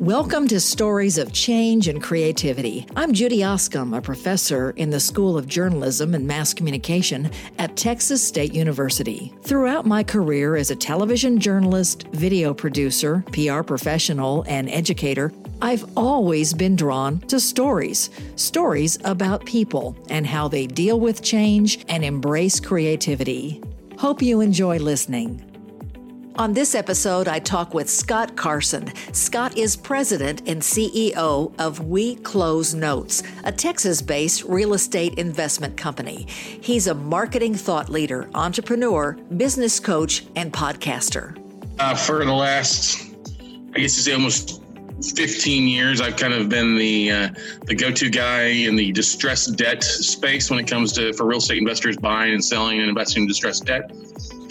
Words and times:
Welcome 0.00 0.48
to 0.48 0.60
Stories 0.60 1.18
of 1.18 1.30
Change 1.34 1.86
and 1.86 2.02
Creativity. 2.02 2.86
I'm 2.96 3.12
Judy 3.12 3.40
Oskam, 3.40 3.94
a 3.94 4.00
professor 4.00 4.70
in 4.70 4.88
the 4.88 4.98
School 4.98 5.36
of 5.36 5.46
Journalism 5.46 6.14
and 6.14 6.26
Mass 6.26 6.54
Communication 6.54 7.30
at 7.58 7.76
Texas 7.76 8.26
State 8.26 8.54
University. 8.54 9.34
Throughout 9.42 9.84
my 9.84 10.02
career 10.02 10.56
as 10.56 10.70
a 10.70 10.74
television 10.74 11.38
journalist, 11.38 12.06
video 12.12 12.54
producer, 12.54 13.22
PR 13.32 13.60
professional, 13.60 14.42
and 14.48 14.70
educator, 14.70 15.34
I've 15.60 15.84
always 15.98 16.54
been 16.54 16.76
drawn 16.76 17.18
to 17.28 17.38
stories. 17.38 18.08
Stories 18.36 18.96
about 19.04 19.44
people 19.44 19.94
and 20.08 20.26
how 20.26 20.48
they 20.48 20.66
deal 20.66 20.98
with 20.98 21.20
change 21.20 21.84
and 21.90 22.02
embrace 22.02 22.58
creativity. 22.58 23.62
Hope 23.98 24.22
you 24.22 24.40
enjoy 24.40 24.78
listening. 24.78 25.49
On 26.40 26.54
this 26.54 26.74
episode, 26.74 27.28
I 27.28 27.38
talk 27.38 27.74
with 27.74 27.90
Scott 27.90 28.34
Carson. 28.34 28.90
Scott 29.12 29.58
is 29.58 29.76
president 29.76 30.48
and 30.48 30.62
CEO 30.62 31.52
of 31.60 31.80
We 31.80 32.14
Close 32.14 32.72
Notes, 32.72 33.22
a 33.44 33.52
Texas 33.52 34.00
based 34.00 34.44
real 34.44 34.72
estate 34.72 35.18
investment 35.18 35.76
company. 35.76 36.26
He's 36.62 36.86
a 36.86 36.94
marketing 36.94 37.56
thought 37.56 37.90
leader, 37.90 38.30
entrepreneur, 38.34 39.18
business 39.36 39.78
coach, 39.78 40.24
and 40.34 40.50
podcaster. 40.50 41.36
Uh, 41.78 41.94
for 41.94 42.24
the 42.24 42.32
last, 42.32 43.12
I 43.74 43.80
guess 43.80 43.98
it's 43.98 44.08
almost 44.08 44.62
15 45.14 45.68
years, 45.68 46.00
I've 46.00 46.16
kind 46.16 46.32
of 46.32 46.48
been 46.48 46.74
the 46.74 47.10
uh, 47.10 47.28
the 47.66 47.74
go-to 47.74 48.08
guy 48.08 48.44
in 48.44 48.76
the 48.76 48.92
distressed 48.92 49.56
debt 49.56 49.84
space 49.84 50.48
when 50.48 50.58
it 50.58 50.66
comes 50.66 50.92
to 50.92 51.12
for 51.12 51.26
real 51.26 51.36
estate 51.36 51.58
investors 51.58 51.98
buying 51.98 52.32
and 52.32 52.42
selling 52.42 52.80
and 52.80 52.88
investing 52.88 53.24
in 53.24 53.28
distressed 53.28 53.66
debt 53.66 53.90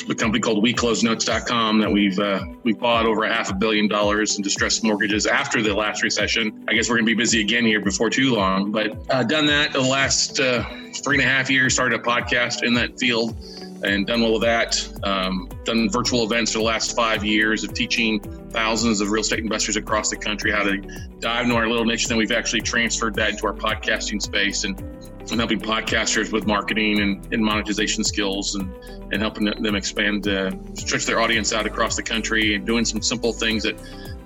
a 0.10 0.16
company 0.16 0.40
called 0.40 0.64
WeCloseNotes.com 0.64 1.80
that 1.80 1.92
we've 1.92 2.20
uh, 2.20 2.44
we 2.64 2.74
bought 2.74 3.06
over 3.06 3.24
a 3.24 3.34
half 3.34 3.52
a 3.52 3.54
billion 3.54 3.88
dollars 3.88 4.38
in 4.38 4.42
distressed 4.42 4.84
mortgages 4.84 5.26
after 5.26 5.62
the 5.62 5.74
last 5.74 6.02
recession. 6.04 6.66
I 6.68 6.74
guess 6.74 6.90
we're 6.90 6.96
going 6.96 7.06
to 7.06 7.16
be 7.16 7.22
busy 7.22 7.42
again 7.42 7.66
here 7.66 7.82
before 7.82 8.10
too 8.10 8.34
long, 8.34 8.72
but 8.72 8.98
uh, 9.10 9.24
done 9.24 9.46
that 9.48 9.74
the 9.74 9.82
last 9.82 10.40
uh, 10.40 10.64
three 11.04 11.18
and 11.18 11.24
a 11.24 11.28
half 11.28 11.50
years. 11.50 11.74
Started 11.74 12.00
a 12.00 12.04
podcast 12.04 12.64
in 12.64 12.74
that 12.74 13.00
field 13.00 13.36
and 13.84 14.06
done 14.08 14.22
well 14.22 14.34
with 14.34 14.42
that. 14.44 14.88
Um, 15.04 15.50
done 15.64 15.90
virtual 15.90 16.24
events 16.24 16.52
for 16.52 16.60
the 16.60 16.64
last 16.64 16.96
five 16.96 17.24
years 17.24 17.64
of 17.64 17.74
teaching 17.74 18.20
thousands 18.52 19.02
of 19.02 19.12
real 19.12 19.22
estate 19.22 19.40
investors 19.40 19.76
across 19.76 20.10
the 20.10 20.18
country 20.18 20.52
how 20.52 20.64
to 20.64 20.78
dive 21.20 21.46
into 21.46 21.56
our 21.56 21.68
little 21.68 21.86
niche. 21.86 22.08
Then 22.08 22.18
we've 22.18 22.32
actually 22.32 22.62
transferred 22.62 23.16
that 23.16 23.32
into 23.32 23.48
our 23.48 23.54
podcasting 23.54 24.22
space 24.22 24.64
and 24.64 24.84
and 25.32 25.40
helping 25.40 25.60
podcasters 25.60 26.32
with 26.32 26.48
marketing 26.48 27.02
and, 27.02 27.34
and 27.34 27.44
monetization 27.44 28.04
skills 28.04 28.56
and, 28.56 28.74
and 29.12 29.22
helping 29.22 29.46
them 29.46 29.76
expand, 29.76 30.28
uh, 30.28 30.52
stretch 30.74 31.06
their 31.06 31.20
audience 31.20 31.54
out 31.54 31.66
across 31.66 31.96
the 31.96 32.02
country 32.02 32.56
and 32.56 32.66
doing 32.66 32.86
some 32.86 33.02
simple 33.02 33.32
things 33.32 33.64
that 33.64 33.80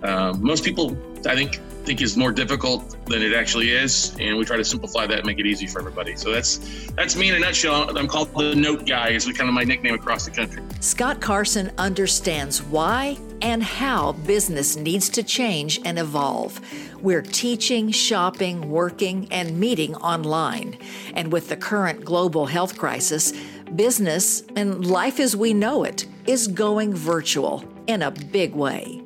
uh, 0.04 0.34
most 0.40 0.64
people, 0.64 0.98
I 1.28 1.36
think, 1.36 1.60
think 1.86 2.02
is 2.02 2.18
more 2.18 2.32
difficult 2.32 2.96
than 3.06 3.22
it 3.22 3.34
actually 3.34 3.72
is. 3.72 4.16
And 4.20 4.38
we 4.38 4.46
try 4.46 4.58
to 4.58 4.64
simplify 4.64 5.06
that 5.08 5.20
and 5.20 5.26
make 5.26 5.40
it 5.40 5.46
easy 5.46 5.68
for 5.68 5.80
everybody. 5.80 6.16
So 6.16 6.32
that's 6.32 6.58
that's 6.92 7.16
me 7.16 7.30
in 7.30 7.36
a 7.36 7.40
nutshell. 7.40 7.98
I'm 7.98 8.08
called 8.08 8.34
the 8.34 8.56
Note 8.56 8.86
Guy, 8.88 9.10
is 9.10 9.26
kind 9.26 9.50
of 9.50 9.54
my 9.54 9.64
nickname 9.64 9.94
across 9.94 10.26
the 10.26 10.32
country. 10.32 10.64
Scott 10.80 11.22
Carson 11.22 11.72
understands 11.78 12.62
why 12.62 13.18
and 13.42 13.62
how 13.62 14.14
business 14.14 14.76
needs 14.76 15.10
to 15.10 15.24
change 15.24 15.80
and 15.86 16.00
evolve. 16.00 16.60
We're 17.02 17.22
teaching, 17.22 17.92
shopping, 17.92 18.70
working, 18.70 19.28
and 19.32 19.60
meeting 19.60 19.96
online. 19.96 20.78
And 21.14 21.32
with 21.32 21.50
the 21.50 21.58
current 21.58 22.06
global 22.06 22.46
health 22.46 22.78
crisis, 22.78 23.34
business 23.76 24.44
and 24.56 24.86
life 24.86 25.20
as 25.20 25.36
we 25.36 25.54
know 25.54 25.84
it 25.84 26.06
is 26.26 26.48
going 26.48 26.94
virtual 26.94 27.64
in 27.88 28.02
a 28.02 28.12
big 28.12 28.54
way. 28.56 29.03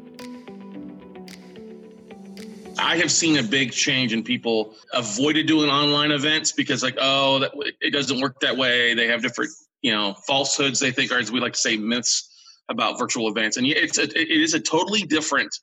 I 2.79 2.97
have 2.97 3.11
seen 3.11 3.37
a 3.37 3.43
big 3.43 3.71
change 3.71 4.13
in 4.13 4.23
people 4.23 4.75
avoided 4.93 5.47
doing 5.47 5.69
online 5.69 6.11
events 6.11 6.51
because 6.51 6.83
like, 6.83 6.97
oh, 6.99 7.39
that, 7.39 7.51
it 7.81 7.91
doesn't 7.91 8.19
work 8.19 8.39
that 8.41 8.57
way. 8.57 8.93
They 8.93 9.07
have 9.07 9.21
different, 9.21 9.51
you 9.81 9.91
know, 9.91 10.15
falsehoods 10.25 10.79
they 10.79 10.91
think 10.91 11.11
are, 11.11 11.19
as 11.19 11.31
we 11.31 11.39
like 11.39 11.53
to 11.53 11.59
say, 11.59 11.77
myths 11.77 12.33
about 12.69 12.99
virtual 12.99 13.29
events. 13.29 13.57
And 13.57 13.65
it's 13.65 13.97
a, 13.97 14.03
it 14.03 14.29
is 14.29 14.53
a 14.53 14.59
totally 14.59 15.01
different 15.01 15.55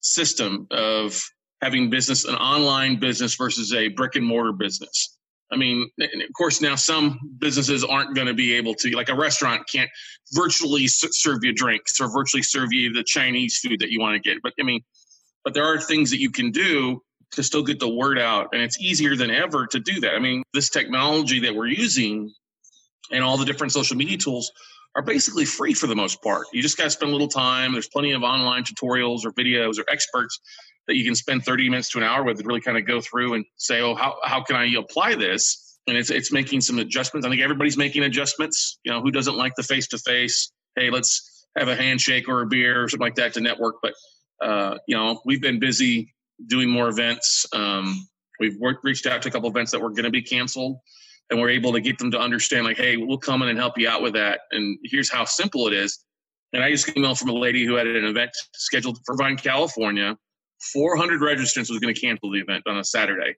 system 0.00 0.66
of 0.70 1.22
having 1.60 1.90
business, 1.90 2.24
an 2.24 2.34
online 2.34 2.98
business 2.98 3.34
versus 3.36 3.72
a 3.72 3.88
brick 3.88 4.16
and 4.16 4.26
mortar 4.26 4.52
business. 4.52 5.16
I 5.52 5.56
mean, 5.56 5.90
of 6.00 6.32
course, 6.36 6.62
now 6.62 6.76
some 6.76 7.18
businesses 7.38 7.84
aren't 7.84 8.14
going 8.14 8.26
to 8.26 8.34
be 8.34 8.54
able 8.54 8.74
to, 8.76 8.90
like 8.96 9.10
a 9.10 9.14
restaurant 9.14 9.62
can't 9.70 9.90
virtually 10.32 10.86
serve 10.86 11.44
you 11.44 11.52
drinks 11.52 12.00
or 12.00 12.10
virtually 12.10 12.42
serve 12.42 12.72
you 12.72 12.92
the 12.92 13.04
Chinese 13.04 13.58
food 13.58 13.78
that 13.80 13.90
you 13.90 14.00
want 14.00 14.14
to 14.14 14.28
get. 14.28 14.42
But 14.42 14.54
I 14.58 14.62
mean, 14.62 14.80
but 15.44 15.54
there 15.54 15.64
are 15.64 15.78
things 15.78 16.10
that 16.10 16.20
you 16.20 16.30
can 16.30 16.50
do 16.50 17.02
to 17.32 17.42
still 17.42 17.62
get 17.62 17.80
the 17.80 17.88
word 17.88 18.18
out. 18.18 18.48
And 18.52 18.62
it's 18.62 18.80
easier 18.80 19.16
than 19.16 19.30
ever 19.30 19.66
to 19.68 19.80
do 19.80 20.00
that. 20.00 20.14
I 20.14 20.18
mean, 20.18 20.42
this 20.52 20.68
technology 20.68 21.40
that 21.40 21.54
we're 21.54 21.66
using 21.66 22.32
and 23.10 23.24
all 23.24 23.36
the 23.36 23.44
different 23.44 23.72
social 23.72 23.96
media 23.96 24.18
tools 24.18 24.52
are 24.94 25.02
basically 25.02 25.44
free 25.44 25.72
for 25.72 25.86
the 25.86 25.96
most 25.96 26.22
part. 26.22 26.46
You 26.52 26.60
just 26.60 26.76
got 26.76 26.84
to 26.84 26.90
spend 26.90 27.10
a 27.10 27.12
little 27.12 27.28
time. 27.28 27.72
There's 27.72 27.88
plenty 27.88 28.12
of 28.12 28.22
online 28.22 28.64
tutorials 28.64 29.24
or 29.24 29.32
videos 29.32 29.78
or 29.78 29.84
experts 29.88 30.38
that 30.86 30.96
you 30.96 31.04
can 31.04 31.14
spend 31.14 31.44
30 31.44 31.70
minutes 31.70 31.88
to 31.90 31.98
an 31.98 32.04
hour 32.04 32.22
with 32.22 32.38
and 32.38 32.46
really 32.46 32.60
kind 32.60 32.76
of 32.76 32.86
go 32.86 33.00
through 33.00 33.34
and 33.34 33.44
say, 33.56 33.80
oh, 33.80 33.94
how, 33.94 34.16
how 34.24 34.42
can 34.42 34.56
I 34.56 34.66
apply 34.74 35.14
this? 35.14 35.78
And 35.86 35.96
it's, 35.96 36.10
it's 36.10 36.32
making 36.32 36.60
some 36.60 36.78
adjustments. 36.78 37.26
I 37.26 37.30
think 37.30 37.40
everybody's 37.40 37.78
making 37.78 38.02
adjustments. 38.02 38.78
You 38.84 38.92
know, 38.92 39.00
who 39.00 39.10
doesn't 39.10 39.36
like 39.36 39.54
the 39.56 39.62
face 39.62 39.88
to 39.88 39.98
face? 39.98 40.52
Hey, 40.76 40.90
let's 40.90 41.46
have 41.56 41.68
a 41.68 41.76
handshake 41.76 42.28
or 42.28 42.42
a 42.42 42.46
beer 42.46 42.84
or 42.84 42.88
something 42.88 43.04
like 43.04 43.14
that 43.16 43.34
to 43.34 43.40
network. 43.40 43.76
But, 43.82 43.94
uh, 44.42 44.78
you 44.86 44.96
know, 44.96 45.20
we've 45.24 45.40
been 45.40 45.58
busy 45.58 46.14
doing 46.46 46.68
more 46.68 46.88
events. 46.88 47.46
Um, 47.52 48.06
we've 48.40 48.56
worked, 48.58 48.84
reached 48.84 49.06
out 49.06 49.22
to 49.22 49.28
a 49.28 49.32
couple 49.32 49.48
events 49.48 49.70
that 49.72 49.80
were 49.80 49.90
going 49.90 50.04
to 50.04 50.10
be 50.10 50.22
canceled 50.22 50.78
and 51.30 51.40
we're 51.40 51.50
able 51.50 51.72
to 51.72 51.80
get 51.80 51.98
them 51.98 52.10
to 52.10 52.18
understand 52.18 52.64
like, 52.64 52.76
hey, 52.76 52.96
we'll 52.96 53.18
come 53.18 53.42
in 53.42 53.48
and 53.48 53.58
help 53.58 53.78
you 53.78 53.88
out 53.88 54.02
with 54.02 54.12
that. 54.14 54.40
And 54.50 54.78
here's 54.84 55.10
how 55.10 55.24
simple 55.24 55.66
it 55.66 55.72
is. 55.72 56.04
And 56.52 56.62
I 56.62 56.70
just 56.70 56.86
emailed 56.88 57.18
from 57.18 57.30
a 57.30 57.34
lady 57.34 57.64
who 57.64 57.74
had 57.74 57.86
an 57.86 58.04
event 58.04 58.30
scheduled 58.54 58.98
for 59.06 59.16
Vine, 59.16 59.36
California 59.36 60.16
400 60.72 61.20
registrants 61.20 61.70
was 61.70 61.78
going 61.80 61.94
to 61.94 62.00
cancel 62.00 62.30
the 62.30 62.38
event 62.38 62.62
on 62.66 62.78
a 62.78 62.84
Saturday. 62.84 63.34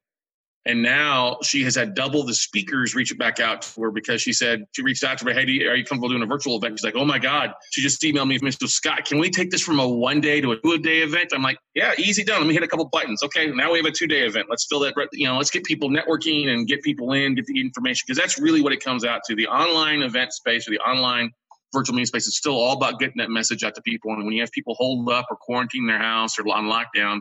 And 0.67 0.83
now 0.83 1.37
she 1.43 1.63
has 1.65 1.75
had 1.75 1.95
double 1.95 2.25
the 2.25 2.33
speakers 2.33 2.95
reach 2.95 3.17
back 3.19 3.39
out 3.39 3.63
to 3.63 3.81
her 3.83 3.91
because 3.91 4.23
she 4.23 4.33
said, 4.33 4.65
she 4.73 4.83
reached 4.83 5.05
out 5.05 5.19
to 5.19 5.25
me, 5.27 5.35
Hey, 5.35 5.47
you, 5.47 5.69
are 5.69 5.77
you 5.77 5.85
comfortable 5.85 6.09
doing 6.09 6.23
a 6.23 6.27
virtual 6.27 6.57
event? 6.57 6.79
She's 6.79 6.85
like, 6.85 6.97
Oh 6.97 7.05
my 7.05 7.19
God. 7.19 7.53
She 7.71 7.83
just 7.83 8.01
emailed 8.03 8.29
me, 8.29 8.39
Mr. 8.39 8.67
Scott, 8.67 9.05
can 9.05 9.19
we 9.19 9.31
take 9.31 9.51
this 9.51 9.61
from 9.61 9.79
a 9.79 9.87
one 9.87 10.21
day 10.21 10.41
to 10.41 10.53
a 10.53 10.61
two 10.61 10.79
day 10.79 11.03
event? 11.03 11.33
I'm 11.35 11.43
like, 11.43 11.59
Yeah, 11.75 11.93
easy 11.99 12.25
done. 12.25 12.41
Let 12.41 12.47
me 12.47 12.55
hit 12.55 12.63
a 12.63 12.69
couple 12.69 12.87
buttons. 12.87 13.23
Okay. 13.23 13.49
Now 13.49 13.73
we 13.73 13.79
have 13.79 13.87
a 13.87 13.91
two 13.91 14.07
day 14.07 14.23
event. 14.23 14.47
Let's 14.49 14.67
fill 14.67 14.81
that, 14.81 14.95
you 15.13 15.27
know, 15.27 15.37
let's 15.37 15.51
get 15.51 15.65
people 15.65 15.91
networking 15.91 16.49
and 16.49 16.67
get 16.67 16.83
people 16.83 17.13
in, 17.13 17.35
get 17.35 17.47
the 17.47 17.61
information. 17.61 18.05
Cause 18.09 18.17
that's 18.17 18.39
really 18.39 18.63
what 18.63 18.73
it 18.73 18.83
comes 18.83 19.05
out 19.05 19.21
to 19.27 19.35
the 19.35 19.47
online 19.47 20.03
event 20.03 20.33
space 20.33 20.67
or 20.67 20.71
the 20.71 20.79
online 20.79 21.31
virtual 21.75 21.95
meeting 21.95 22.07
space. 22.07 22.27
is 22.27 22.39
still 22.39 22.55
all 22.55 22.77
about 22.77 22.99
getting 22.99 23.19
that 23.19 23.29
message 23.29 23.65
out 23.65 23.75
to 23.75 23.83
people. 23.83 24.13
And 24.15 24.25
when 24.25 24.33
you 24.33 24.41
have 24.41 24.53
people 24.53 24.75
hold 24.79 25.11
up 25.11 25.27
or 25.29 25.37
quarantine 25.37 25.87
their 25.87 25.99
house 25.99 26.39
or 26.39 26.43
on 26.49 26.67
lockdown, 26.67 27.21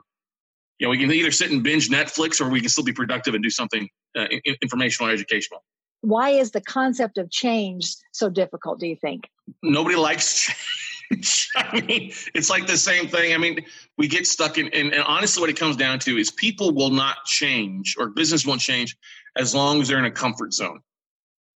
you 0.84 0.88
know, 0.88 0.92
we 0.92 0.98
can 0.98 1.10
either 1.14 1.32
sit 1.32 1.50
and 1.50 1.64
binge 1.64 1.88
Netflix 1.88 2.42
or 2.42 2.50
we 2.50 2.60
can 2.60 2.68
still 2.68 2.84
be 2.84 2.92
productive 2.92 3.34
and 3.34 3.42
do 3.42 3.50
something 3.50 3.88
uh, 4.18 4.26
informational 4.62 5.10
or 5.10 5.14
educational. 5.14 5.64
Why 6.02 6.32
is 6.32 6.52
the 6.52 6.60
concept 6.60 7.18
of 7.18 7.32
change 7.32 7.96
so 8.12 8.30
difficult, 8.30 8.82
do 8.82 8.88
you 8.88 8.98
think? 8.98 9.30
Nobody 9.62 9.96
likes 9.96 10.52
change. 11.14 11.48
I 11.56 11.80
mean, 11.80 12.12
it's 12.36 12.50
like 12.50 12.68
the 12.68 12.76
same 12.76 13.08
thing. 13.08 13.34
I 13.34 13.38
mean, 13.38 13.64
we 13.98 14.10
get 14.10 14.28
stuck 14.28 14.58
in, 14.58 14.68
and, 14.74 14.94
and 14.94 15.04
honestly, 15.04 15.40
what 15.40 15.50
it 15.50 15.58
comes 15.58 15.78
down 15.78 16.00
to 16.00 16.18
is 16.18 16.32
people 16.32 16.74
will 16.74 16.90
not 16.90 17.24
change 17.24 17.96
or 17.98 18.10
business 18.10 18.46
won't 18.46 18.60
change 18.60 18.98
as 19.38 19.56
long 19.56 19.80
as 19.80 19.88
they're 19.88 20.00
in 20.00 20.04
a 20.04 20.12
comfort 20.12 20.52
zone. 20.52 20.82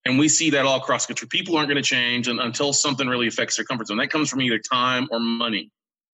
And 0.05 0.17
we 0.17 0.29
see 0.29 0.51
that 0.51 0.65
all 0.65 0.77
across 0.77 1.05
the 1.05 1.13
country. 1.13 1.27
People 1.27 1.57
aren't 1.57 1.67
going 1.67 1.83
to 1.83 1.89
change 1.89 2.29
until 2.29 2.71
something 2.71 3.09
really 3.09 3.27
affects 3.27 3.57
their 3.57 3.65
comfort 3.65 3.87
zone. 3.87 3.97
That 3.97 4.09
comes 4.09 4.29
from 4.29 4.41
either 4.41 4.57
time 4.57 5.09
or 5.11 5.19
money. 5.19 5.69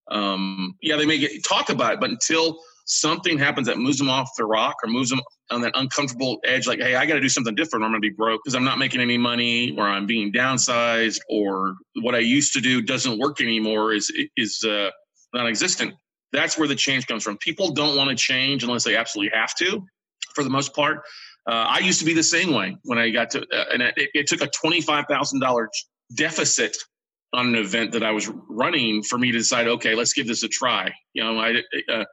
Um, 0.09 0.75
yeah, 0.81 0.95
they 0.95 1.05
may 1.05 1.19
get 1.19 1.43
talk 1.45 1.69
about 1.69 1.93
it, 1.93 1.99
but 1.99 2.09
until 2.09 2.59
something 2.85 3.37
happens 3.37 3.67
that 3.67 3.77
moves 3.77 3.97
them 3.97 4.09
off 4.09 4.29
the 4.37 4.45
rock 4.45 4.75
or 4.83 4.89
moves 4.89 5.09
them 5.09 5.21
on 5.51 5.61
that 5.61 5.71
uncomfortable 5.75 6.39
edge, 6.45 6.67
like, 6.67 6.79
hey, 6.79 6.95
I 6.95 7.05
got 7.05 7.15
to 7.15 7.21
do 7.21 7.29
something 7.29 7.55
different 7.55 7.83
or 7.83 7.85
I'm 7.85 7.91
going 7.91 8.01
to 8.01 8.09
be 8.09 8.15
broke 8.15 8.41
because 8.43 8.55
I'm 8.55 8.63
not 8.63 8.77
making 8.77 9.01
any 9.01 9.17
money 9.17 9.75
or 9.77 9.87
I'm 9.87 10.05
being 10.05 10.31
downsized 10.31 11.19
or 11.29 11.75
what 12.01 12.15
I 12.15 12.19
used 12.19 12.53
to 12.53 12.61
do 12.61 12.81
doesn't 12.81 13.19
work 13.19 13.41
anymore 13.41 13.93
is, 13.93 14.11
is 14.35 14.63
uh, 14.63 14.89
non 15.33 15.47
existent. 15.47 15.93
That's 16.31 16.57
where 16.57 16.67
the 16.67 16.75
change 16.75 17.07
comes 17.07 17.23
from. 17.23 17.37
People 17.37 17.71
don't 17.71 17.95
want 17.95 18.09
to 18.09 18.15
change 18.15 18.63
unless 18.63 18.83
they 18.83 18.95
absolutely 18.95 19.37
have 19.37 19.53
to, 19.55 19.85
for 20.33 20.43
the 20.43 20.49
most 20.49 20.73
part. 20.73 21.03
Uh, 21.47 21.65
I 21.69 21.79
used 21.79 21.99
to 21.99 22.05
be 22.05 22.13
the 22.13 22.23
same 22.23 22.53
way 22.53 22.77
when 22.83 22.97
I 22.97 23.09
got 23.09 23.29
to, 23.31 23.41
uh, 23.41 23.65
and 23.73 23.81
it, 23.81 23.93
it 23.97 24.27
took 24.27 24.41
a 24.41 24.47
$25,000 24.47 25.67
deficit 26.15 26.75
on 27.33 27.47
an 27.47 27.55
event 27.55 27.91
that 27.93 28.03
I 28.03 28.11
was 28.11 28.29
running 28.47 29.03
for 29.03 29.17
me 29.17 29.31
to 29.31 29.37
decide, 29.37 29.67
okay, 29.67 29.95
let's 29.95 30.13
give 30.13 30.27
this 30.27 30.43
a 30.43 30.47
try. 30.47 30.93
You 31.13 31.23
know, 31.23 31.39
I, 31.39 31.61
uh, 31.91 32.05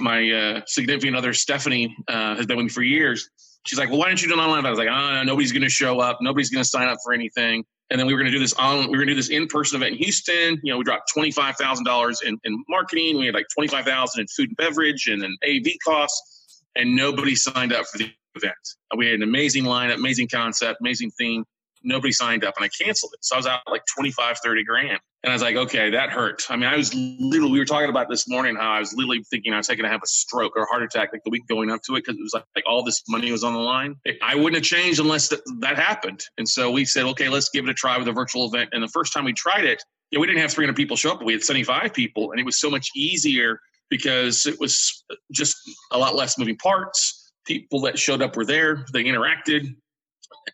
my 0.00 0.30
uh, 0.30 0.60
significant 0.66 1.16
other 1.16 1.32
Stephanie 1.32 1.96
uh, 2.08 2.36
has 2.36 2.46
been 2.46 2.56
with 2.56 2.64
me 2.64 2.70
for 2.70 2.82
years. 2.82 3.30
She's 3.66 3.78
like, 3.78 3.90
"Well, 3.90 3.98
why 3.98 4.08
don't 4.08 4.20
you 4.20 4.28
do 4.28 4.34
an 4.34 4.40
online?" 4.40 4.66
I 4.66 4.70
was 4.70 4.78
like, 4.78 4.88
"Ah, 4.90 5.20
oh, 5.20 5.22
nobody's 5.24 5.52
going 5.52 5.62
to 5.62 5.68
show 5.68 6.00
up. 6.00 6.18
Nobody's 6.20 6.50
going 6.50 6.62
to 6.62 6.68
sign 6.68 6.88
up 6.88 6.98
for 7.04 7.12
anything." 7.12 7.64
and 7.90 8.00
then 8.00 8.06
we 8.06 8.14
were 8.14 8.18
going 8.18 8.30
to 8.30 8.36
do 8.36 8.42
this 8.42 8.52
on 8.54 8.90
we 8.90 8.98
were 8.98 9.04
going 9.04 9.08
to 9.08 9.12
do 9.14 9.16
this 9.16 9.30
in-person 9.30 9.76
event 9.76 9.92
in 9.92 9.98
houston 9.98 10.60
you 10.62 10.72
know 10.72 10.78
we 10.78 10.84
dropped 10.84 11.12
$25000 11.16 12.22
in, 12.24 12.38
in 12.44 12.64
marketing 12.68 13.18
we 13.18 13.26
had 13.26 13.34
like 13.34 13.46
25000 13.56 14.20
in 14.20 14.26
food 14.28 14.48
and 14.48 14.56
beverage 14.56 15.06
and 15.06 15.22
then 15.22 15.36
av 15.44 15.66
costs 15.84 16.62
and 16.76 16.94
nobody 16.94 17.34
signed 17.34 17.72
up 17.72 17.86
for 17.86 17.98
the 17.98 18.10
event 18.34 18.54
we 18.96 19.06
had 19.06 19.14
an 19.14 19.22
amazing 19.22 19.64
lineup 19.64 19.94
amazing 19.94 20.28
concept 20.28 20.80
amazing 20.80 21.10
theme 21.18 21.44
nobody 21.84 22.12
signed 22.12 22.44
up 22.44 22.54
and 22.56 22.64
i 22.64 22.68
canceled 22.68 23.12
it 23.14 23.24
so 23.24 23.36
i 23.36 23.38
was 23.38 23.46
out 23.46 23.60
like 23.68 23.82
25 23.96 24.38
30 24.38 24.64
grand 24.64 25.00
and 25.24 25.32
I 25.32 25.34
was 25.34 25.42
like, 25.42 25.56
okay, 25.56 25.88
that 25.88 26.10
hurt. 26.10 26.44
I 26.50 26.56
mean, 26.56 26.68
I 26.68 26.76
was 26.76 26.94
literally, 26.94 27.52
we 27.52 27.58
were 27.58 27.64
talking 27.64 27.88
about 27.88 28.10
this 28.10 28.28
morning 28.28 28.56
how 28.56 28.72
I 28.72 28.80
was 28.80 28.92
literally 28.92 29.24
thinking 29.30 29.54
I 29.54 29.56
was 29.56 29.68
going 29.68 29.78
to 29.78 29.88
have 29.88 30.02
a 30.04 30.06
stroke 30.06 30.54
or 30.54 30.64
a 30.64 30.66
heart 30.66 30.82
attack 30.82 31.14
like 31.14 31.24
the 31.24 31.30
week 31.30 31.46
going 31.48 31.70
up 31.70 31.80
to 31.84 31.94
it 31.94 32.04
because 32.04 32.18
it 32.18 32.22
was 32.22 32.34
like, 32.34 32.44
like 32.54 32.64
all 32.66 32.84
this 32.84 33.02
money 33.08 33.32
was 33.32 33.42
on 33.42 33.54
the 33.54 33.58
line. 33.58 33.96
I 34.22 34.34
wouldn't 34.34 34.56
have 34.56 34.64
changed 34.64 35.00
unless 35.00 35.28
that, 35.28 35.40
that 35.60 35.78
happened. 35.78 36.20
And 36.36 36.46
so 36.46 36.70
we 36.70 36.84
said, 36.84 37.06
okay, 37.06 37.30
let's 37.30 37.48
give 37.48 37.64
it 37.64 37.70
a 37.70 37.74
try 37.74 37.96
with 37.96 38.06
a 38.06 38.12
virtual 38.12 38.46
event. 38.46 38.68
And 38.72 38.82
the 38.82 38.88
first 38.88 39.14
time 39.14 39.24
we 39.24 39.32
tried 39.32 39.64
it, 39.64 39.82
yeah, 40.10 40.18
we 40.18 40.26
didn't 40.26 40.42
have 40.42 40.52
300 40.52 40.76
people 40.76 40.94
show 40.94 41.12
up, 41.12 41.20
but 41.20 41.24
we 41.24 41.32
had 41.32 41.42
75 41.42 41.94
people. 41.94 42.30
And 42.30 42.38
it 42.38 42.44
was 42.44 42.60
so 42.60 42.68
much 42.68 42.90
easier 42.94 43.60
because 43.88 44.44
it 44.44 44.60
was 44.60 45.04
just 45.32 45.56
a 45.90 45.96
lot 45.96 46.14
less 46.14 46.36
moving 46.38 46.58
parts. 46.58 47.32
People 47.46 47.80
that 47.80 47.98
showed 47.98 48.20
up 48.20 48.36
were 48.36 48.44
there, 48.44 48.84
they 48.92 49.04
interacted. 49.04 49.74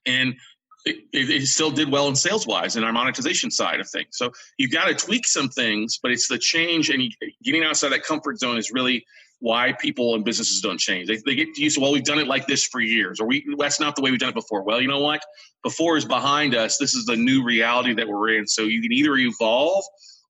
And 0.07 0.37
it, 0.85 1.05
it, 1.13 1.47
still 1.47 1.71
did 1.71 1.91
well 1.91 2.09
in 2.09 2.17
sales 2.17 2.47
wise 2.47 2.77
and 2.77 2.85
our 2.85 2.93
monetization 2.93 3.51
side 3.51 3.81
of 3.81 3.89
things. 3.89 4.09
So 4.13 4.33
you've 4.59 4.71
got 4.71 4.87
to 4.87 4.95
tweak 4.95 5.27
some 5.27 5.49
things, 5.49 5.99
but 6.03 6.11
it's 6.11 6.29
the 6.29 6.39
change 6.39 6.91
and 6.91 7.15
getting 7.43 7.63
outside 7.63 7.91
that 7.91 8.03
comfort 8.03 8.39
zone 8.39 8.57
is 8.57 8.71
really 8.73 9.05
why 9.41 9.75
people 9.81 10.15
and 10.15 10.25
businesses 10.25 10.61
don't 10.61 10.79
change. 10.79 11.09
They, 11.09 11.17
they 11.25 11.35
get 11.35 11.57
used 11.57 11.77
to, 11.77 11.81
well, 11.81 11.93
we've 11.93 12.05
done 12.05 12.19
it 12.19 12.29
like 12.29 12.47
this 12.47 12.67
for 12.67 12.81
years, 12.81 13.21
or 13.21 13.27
we, 13.27 13.45
that's 13.59 13.81
not 13.81 13.97
the 13.97 14.03
way 14.03 14.11
we've 14.11 14.21
done 14.21 14.31
it 14.31 14.35
before. 14.35 14.63
Well, 14.63 14.81
you 14.81 14.89
know 14.89 15.01
what? 15.01 15.23
Before 15.63 15.97
is 15.97 16.05
behind 16.05 16.55
us. 16.55 16.79
This 16.79 16.95
is 16.95 17.07
the 17.07 17.17
new 17.17 17.43
reality 17.45 17.95
that 17.95 18.09
we're 18.09 18.37
in. 18.37 18.47
So 18.47 18.63
you 18.63 18.83
can 18.83 18.93
either 18.93 19.17
evolve 19.17 19.85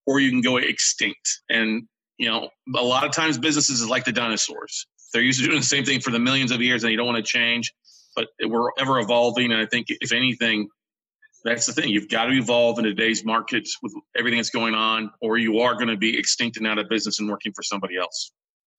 or 0.07 0.21
you 0.21 0.31
can 0.31 0.41
go 0.41 0.57
extinct. 0.59 1.41
And, 1.49 1.89
you 2.19 2.29
know, 2.29 2.51
a 2.77 2.83
lot 2.83 3.05
of 3.05 3.13
times 3.13 3.37
businesses 3.39 3.81
is 3.81 3.89
like 3.89 4.05
the 4.05 4.13
dinosaurs. 4.13 4.87
They're 5.13 5.23
used 5.23 5.41
to 5.41 5.47
doing 5.47 5.59
the 5.59 5.67
same 5.67 5.85
thing 5.85 6.01
for 6.01 6.11
the 6.13 6.21
millions 6.21 6.53
of 6.53 6.61
years 6.61 6.85
and 6.85 6.93
you 6.93 6.97
don't 6.97 7.07
want 7.07 7.19
to 7.19 7.23
change 7.23 7.73
but 8.15 8.29
we're 8.43 8.71
ever 8.79 8.99
evolving. 8.99 9.53
And 9.53 9.61
I 9.61 9.67
think, 9.67 9.87
if 9.89 10.13
anything, 10.13 10.69
that's 11.45 11.67
the 11.67 11.73
thing. 11.73 11.89
You've 11.91 12.09
got 12.09 12.27
to 12.27 12.33
evolve 12.33 12.79
in 12.79 12.85
today's 12.85 13.25
market 13.25 13.69
with 13.83 13.95
everything 14.17 14.39
that's 14.39 14.51
going 14.51 14.75
on, 14.75 15.11
or 15.21 15.39
you 15.39 15.61
are 15.61 15.75
going 15.75 15.89
to 15.89 15.97
be 15.97 16.19
extinct 16.19 16.57
and 16.57 16.67
out 16.67 16.79
of 16.79 16.89
business 16.89 17.19
and 17.21 17.29
working 17.29 17.53
for 17.53 17.63
somebody 17.63 17.97
else. 17.97 18.33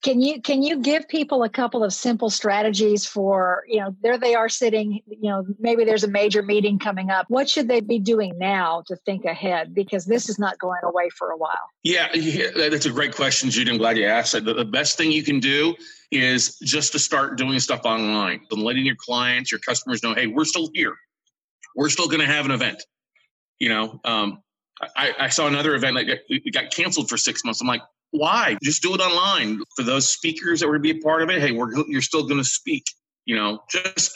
Can 0.03 0.19
you 0.19 0.41
can 0.41 0.63
you 0.63 0.79
give 0.79 1.07
people 1.07 1.43
a 1.43 1.49
couple 1.49 1.83
of 1.83 1.93
simple 1.93 2.31
strategies 2.31 3.05
for 3.05 3.63
you 3.67 3.79
know 3.79 3.95
there 4.01 4.17
they 4.17 4.33
are 4.33 4.49
sitting 4.49 5.01
you 5.05 5.29
know 5.29 5.45
maybe 5.59 5.85
there's 5.85 6.03
a 6.03 6.07
major 6.07 6.41
meeting 6.41 6.79
coming 6.79 7.11
up 7.11 7.27
what 7.29 7.47
should 7.47 7.67
they 7.67 7.81
be 7.81 7.99
doing 7.99 8.35
now 8.39 8.81
to 8.87 8.95
think 9.05 9.25
ahead 9.25 9.75
because 9.75 10.05
this 10.05 10.27
is 10.27 10.39
not 10.39 10.57
going 10.57 10.79
away 10.83 11.09
for 11.15 11.29
a 11.29 11.37
while 11.37 11.69
yeah, 11.83 12.07
yeah 12.15 12.47
that's 12.67 12.87
a 12.87 12.91
great 12.91 13.15
question 13.15 13.51
Judy 13.51 13.69
I'm 13.69 13.77
glad 13.77 13.95
you 13.95 14.07
asked 14.07 14.33
the 14.33 14.65
best 14.65 14.97
thing 14.97 15.11
you 15.11 15.21
can 15.21 15.39
do 15.39 15.75
is 16.11 16.57
just 16.59 16.91
to 16.91 16.99
start 16.99 17.37
doing 17.37 17.59
stuff 17.59 17.81
online 17.85 18.41
and 18.51 18.61
letting 18.61 18.85
your 18.85 18.95
clients 18.97 19.51
your 19.51 19.59
customers 19.59 20.03
know 20.03 20.13
hey 20.13 20.27
we're 20.27 20.45
still 20.45 20.69
here 20.73 20.95
we're 21.75 21.89
still 21.89 22.07
going 22.07 22.19
to 22.19 22.25
have 22.25 22.45
an 22.45 22.51
event 22.51 22.83
you 23.59 23.69
know 23.69 23.99
um, 24.03 24.43
I, 24.95 25.13
I, 25.19 25.29
saw 25.29 25.47
another 25.47 25.75
event 25.75 25.95
that 25.97 26.05
got, 26.05 26.63
got 26.63 26.71
canceled 26.71 27.09
for 27.09 27.17
six 27.17 27.43
months. 27.43 27.61
I'm 27.61 27.67
like, 27.67 27.81
why? 28.11 28.57
Just 28.63 28.81
do 28.81 28.93
it 28.93 28.99
online. 28.99 29.61
For 29.75 29.83
those 29.83 30.09
speakers 30.09 30.59
that 30.59 30.69
would 30.69 30.81
be 30.81 30.91
a 30.91 30.97
part 30.97 31.21
of 31.21 31.29
it, 31.29 31.41
hey, 31.41 31.51
we're 31.51 31.71
you're 31.87 32.01
still 32.01 32.23
going 32.23 32.39
to 32.39 32.47
speak. 32.47 32.83
You 33.25 33.35
know, 33.35 33.59
just 33.69 34.11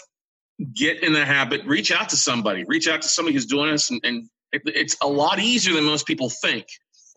get 0.73 1.03
in 1.03 1.13
the 1.13 1.25
habit. 1.25 1.65
Reach 1.65 1.91
out 1.91 2.09
to 2.09 2.17
somebody. 2.17 2.63
Reach 2.65 2.87
out 2.87 3.01
to 3.01 3.07
somebody 3.07 3.35
who's 3.35 3.45
doing 3.45 3.71
this, 3.71 3.89
and, 3.89 4.01
and 4.03 4.29
it, 4.51 4.61
it's 4.65 4.97
a 5.01 5.07
lot 5.07 5.39
easier 5.39 5.73
than 5.73 5.85
most 5.85 6.05
people 6.05 6.29
think. 6.29 6.65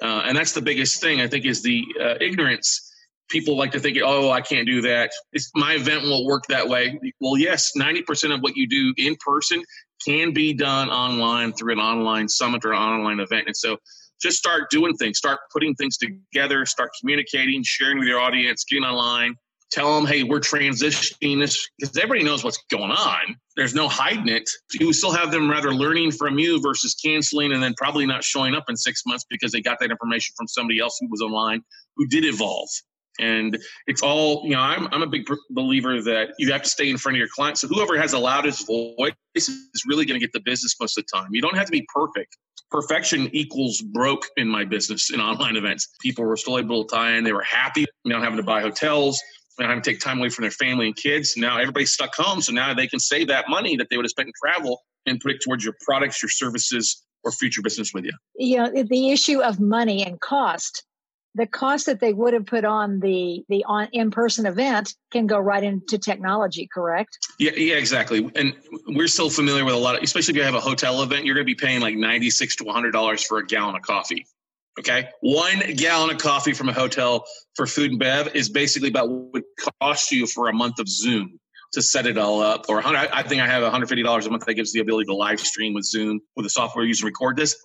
Uh, 0.00 0.22
and 0.26 0.36
that's 0.36 0.52
the 0.52 0.62
biggest 0.62 1.00
thing 1.00 1.20
I 1.20 1.26
think 1.26 1.44
is 1.44 1.62
the 1.62 1.84
uh, 2.00 2.14
ignorance. 2.20 2.88
People 3.28 3.56
like 3.56 3.72
to 3.72 3.80
think, 3.80 3.98
"Oh, 4.02 4.30
I 4.30 4.40
can't 4.40 4.66
do 4.66 4.80
that. 4.82 5.10
It's, 5.32 5.50
my 5.54 5.75
event 5.75 6.04
won't 6.04 6.25
work 6.25 6.44
that 6.48 6.69
way." 6.69 6.98
Well, 7.20 7.36
yes, 7.36 7.72
ninety 7.76 8.02
percent 8.02 8.32
of 8.32 8.40
what 8.40 8.56
you 8.56 8.66
do 8.66 8.94
in 8.96 9.16
person 9.16 9.62
can 10.06 10.32
be 10.32 10.54
done 10.54 10.88
online 10.88 11.52
through 11.52 11.72
an 11.72 11.78
online 11.78 12.28
summit 12.28 12.64
or 12.64 12.72
an 12.72 12.78
online 12.78 13.20
event. 13.20 13.46
And 13.46 13.56
so 13.56 13.78
just 14.20 14.38
start 14.38 14.70
doing 14.70 14.94
things, 14.94 15.19
start 15.19 15.40
putting 15.52 15.75
things 15.75 15.96
together, 15.96 16.66
start 16.66 16.90
communicating, 17.00 17.62
sharing 17.64 17.98
with 17.98 18.08
your 18.08 18.20
audience, 18.20 18.64
getting 18.64 18.84
online. 18.84 19.34
Tell 19.70 19.94
them, 19.94 20.06
hey, 20.06 20.22
we're 20.22 20.40
transitioning 20.40 21.40
this 21.40 21.69
because 21.78 21.94
everybody 21.98 22.24
knows 22.24 22.42
what's 22.42 22.58
going 22.70 22.90
on. 22.90 23.36
There's 23.54 23.74
no 23.74 23.86
hiding 23.86 24.28
it. 24.28 24.48
You 24.72 24.94
still 24.94 25.12
have 25.12 25.31
them 25.31 25.50
rather 25.50 25.74
learning 25.74 26.12
from 26.12 26.38
you 26.38 26.58
versus 26.62 26.94
canceling 26.94 27.52
and 27.52 27.62
then 27.62 27.74
probably 27.76 28.06
not 28.06 28.24
showing 28.24 28.54
up 28.54 28.64
in 28.70 28.78
six 28.78 29.02
months 29.04 29.26
because 29.28 29.52
they 29.52 29.60
got 29.60 29.78
that 29.81 29.90
information 29.90 30.32
from 30.38 30.46
somebody 30.48 30.81
else 30.81 30.96
who 30.98 31.08
was 31.10 31.20
online 31.20 31.62
who 31.96 32.06
did 32.06 32.24
evolve. 32.24 32.70
And 33.19 33.59
it's 33.87 34.03
all, 34.03 34.43
you 34.44 34.50
know, 34.50 34.61
I'm, 34.61 34.88
I'm 34.93 35.03
a 35.03 35.06
big 35.06 35.26
believer 35.50 36.00
that 36.03 36.31
you 36.38 36.53
have 36.53 36.62
to 36.62 36.69
stay 36.69 36.88
in 36.88 36.99
front 36.99 37.17
of 37.17 37.19
your 37.19 37.29
client. 37.35 37.59
So 37.59 37.67
whoever 37.69 37.99
has 37.99 38.12
the 38.12 38.19
loudest 38.19 38.67
voice 38.67 39.12
is 39.35 39.82
really 39.87 40.05
going 40.05 40.20
to 40.20 40.25
get 40.25 40.32
the 40.32 40.41
business 40.41 40.76
most 40.81 40.97
of 40.97 41.05
the 41.05 41.19
time. 41.19 41.29
You 41.32 41.43
don't 41.43 41.56
have 41.56 41.67
to 41.67 41.73
be 41.73 41.87
perfect 41.93 42.37
perfection 42.70 43.31
equals 43.32 43.81
broke 43.81 44.26
in 44.37 44.47
my 44.47 44.65
business 44.65 45.11
in 45.11 45.20
online 45.20 45.56
events. 45.56 45.88
People 46.03 46.25
were 46.25 46.37
still 46.37 46.59
able 46.59 46.85
to 46.85 46.94
tie 46.94 47.12
in. 47.12 47.25
They 47.25 47.32
were 47.32 47.43
happy, 47.43 47.87
you 48.05 48.12
know, 48.12 48.20
having 48.20 48.37
to 48.37 48.43
buy 48.43 48.61
hotels, 48.61 49.19
and 49.59 49.69
having 49.69 49.82
to 49.82 49.91
take 49.91 50.00
time 50.00 50.19
away 50.19 50.29
from 50.29 50.43
their 50.43 50.53
family 50.53 50.87
and 50.87 50.97
kids. 50.97 51.35
Now 51.37 51.59
everybody's 51.59 51.93
stuck 51.93 52.15
home. 52.15 52.41
So 52.41 52.53
now 52.53 52.75
they 52.75 52.87
can 52.87 53.00
save 53.00 53.29
that 53.29 53.49
money 53.49 53.76
that 53.76 53.88
they 53.91 53.97
would 53.97 54.05
have 54.05 54.11
spent 54.11 54.29
in 54.29 54.32
travel 54.41 54.82
and 55.06 55.20
put 55.20 55.32
it 55.32 55.41
towards 55.43 55.65
your 55.65 55.75
products, 55.81 56.23
your 56.23 56.31
services, 56.31 57.05
or 57.25 57.32
future 57.32 57.62
business 57.62 57.93
with 57.93 58.05
you. 58.05 58.12
Know, 58.38 58.70
the 58.85 59.11
issue 59.11 59.41
of 59.41 59.59
money 59.59 60.05
and 60.05 60.20
cost 60.20 60.85
the 61.34 61.46
cost 61.46 61.86
that 61.86 62.00
they 62.00 62.12
would 62.12 62.34
have 62.34 62.46
put 62.46 62.64
on 62.64 63.00
the 63.00 63.44
the 63.48 63.64
on 63.64 63.88
in-person 63.92 64.46
event 64.46 64.94
can 65.12 65.26
go 65.26 65.38
right 65.38 65.62
into 65.62 65.98
technology 65.98 66.69
correct? 66.72 67.19
Yeah 67.38 67.52
yeah 67.56 67.76
exactly. 67.76 68.30
And 68.34 68.54
we're 68.86 69.08
still 69.08 69.30
familiar 69.30 69.64
with 69.64 69.75
a 69.75 69.78
lot 69.78 69.96
of 69.96 70.02
especially 70.02 70.32
if 70.32 70.36
you 70.36 70.42
have 70.42 70.54
a 70.54 70.60
hotel 70.60 71.02
event 71.02 71.25
you're 71.25 71.34
going 71.34 71.46
to 71.46 71.50
be 71.50 71.54
paying 71.54 71.80
like 71.80 71.96
96 71.96 72.56
to 72.56 72.64
100 72.64 72.92
dollars 72.92 73.22
for 73.22 73.38
a 73.38 73.46
gallon 73.46 73.76
of 73.76 73.82
coffee 73.82 74.26
okay? 74.78 75.08
One 75.20 75.60
gallon 75.75 76.10
of 76.10 76.19
coffee 76.19 76.52
from 76.52 76.69
a 76.69 76.72
hotel 76.72 77.26
for 77.56 77.66
food 77.66 77.90
and 77.90 77.98
bev 77.98 78.34
is 78.34 78.48
basically 78.48 78.88
about 78.88 79.08
what 79.10 79.32
would 79.32 79.44
cost 79.81 80.12
you 80.12 80.26
for 80.26 80.48
a 80.48 80.52
month 80.52 80.78
of 80.78 80.88
zoom 80.88 81.40
to 81.72 81.82
set 81.82 82.06
it 82.06 82.16
all 82.16 82.40
up 82.40 82.66
or 82.69 82.82
I 82.84 83.22
think 83.24 83.42
I 83.42 83.46
have 83.46 83.62
$150 83.62 84.26
a 84.26 84.31
month 84.31 84.46
that 84.46 84.54
gives 84.54 84.72
the 84.72 84.81
ability 84.81 85.06
to 85.06 85.14
live 85.14 85.40
stream 85.40 85.74
with 85.74 85.84
Zoom 85.84 86.20
with 86.34 86.44
the 86.44 86.50
software 86.50 86.84
used 86.84 87.00
to 87.00 87.06
record 87.06 87.36
this. 87.36 87.56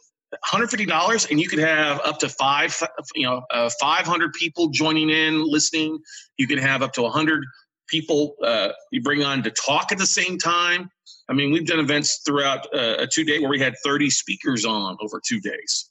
$150 0.45 1.29
and 1.29 1.39
you 1.39 1.47
could 1.47 1.59
have 1.59 1.99
up 2.01 2.19
to 2.19 2.29
five 2.29 2.75
you 3.15 3.25
know 3.25 3.43
uh, 3.51 3.69
500 3.79 4.33
people 4.33 4.69
joining 4.69 5.09
in 5.09 5.43
listening. 5.49 5.99
You 6.37 6.47
can 6.47 6.57
have 6.57 6.81
up 6.81 6.93
to 6.93 7.01
100 7.03 7.43
people 7.87 8.35
uh, 8.43 8.69
you 8.91 9.01
bring 9.01 9.23
on 9.23 9.43
to 9.43 9.51
talk 9.51 9.91
at 9.91 9.97
the 9.97 10.07
same 10.07 10.37
time. 10.37 10.89
I 11.29 11.33
mean 11.33 11.51
we've 11.51 11.65
done 11.65 11.79
events 11.79 12.21
throughout 12.25 12.65
uh, 12.73 12.97
a 12.99 13.07
two 13.07 13.23
day 13.23 13.39
where 13.39 13.49
we 13.49 13.59
had 13.59 13.75
30 13.83 14.09
speakers 14.09 14.65
on 14.65 14.97
over 15.01 15.21
two 15.25 15.39
days. 15.39 15.89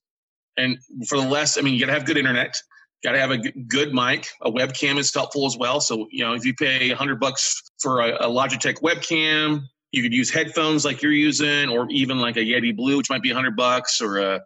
And 0.57 0.79
for 1.09 1.19
the 1.19 1.27
less 1.27 1.59
i 1.59 1.61
mean 1.61 1.75
you 1.75 1.81
got 1.81 1.87
to 1.87 1.93
have 1.93 2.05
good 2.05 2.19
internet 2.19 2.57
got 3.03 3.13
to 3.13 3.19
have 3.19 3.33
a 3.33 3.39
good 3.39 3.93
mic. 3.93 4.29
A 4.43 4.51
webcam 4.51 4.97
is 4.97 5.13
helpful 5.13 5.45
as 5.45 5.57
well. 5.57 5.81
So 5.81 6.07
you 6.11 6.25
know 6.25 6.35
if 6.35 6.45
you 6.45 6.55
pay 6.55 6.89
100 6.89 7.19
bucks 7.19 7.63
for 7.81 8.01
a, 8.01 8.27
a 8.27 8.29
logitech 8.29 8.81
webcam 8.81 9.63
you 9.93 10.03
could 10.03 10.13
use 10.13 10.31
headphones 10.31 10.85
like 10.85 11.03
you're 11.03 11.13
using, 11.13 11.69
or 11.69 11.87
even 11.91 12.19
like 12.19 12.37
a 12.37 12.41
Yeti 12.41 12.75
Blue, 12.75 12.97
which 12.97 13.11
might 13.11 13.23
be 13.23 13.31
100 13.31 13.55
bucks, 13.55 14.01
or 14.01 14.19
a, 14.19 14.41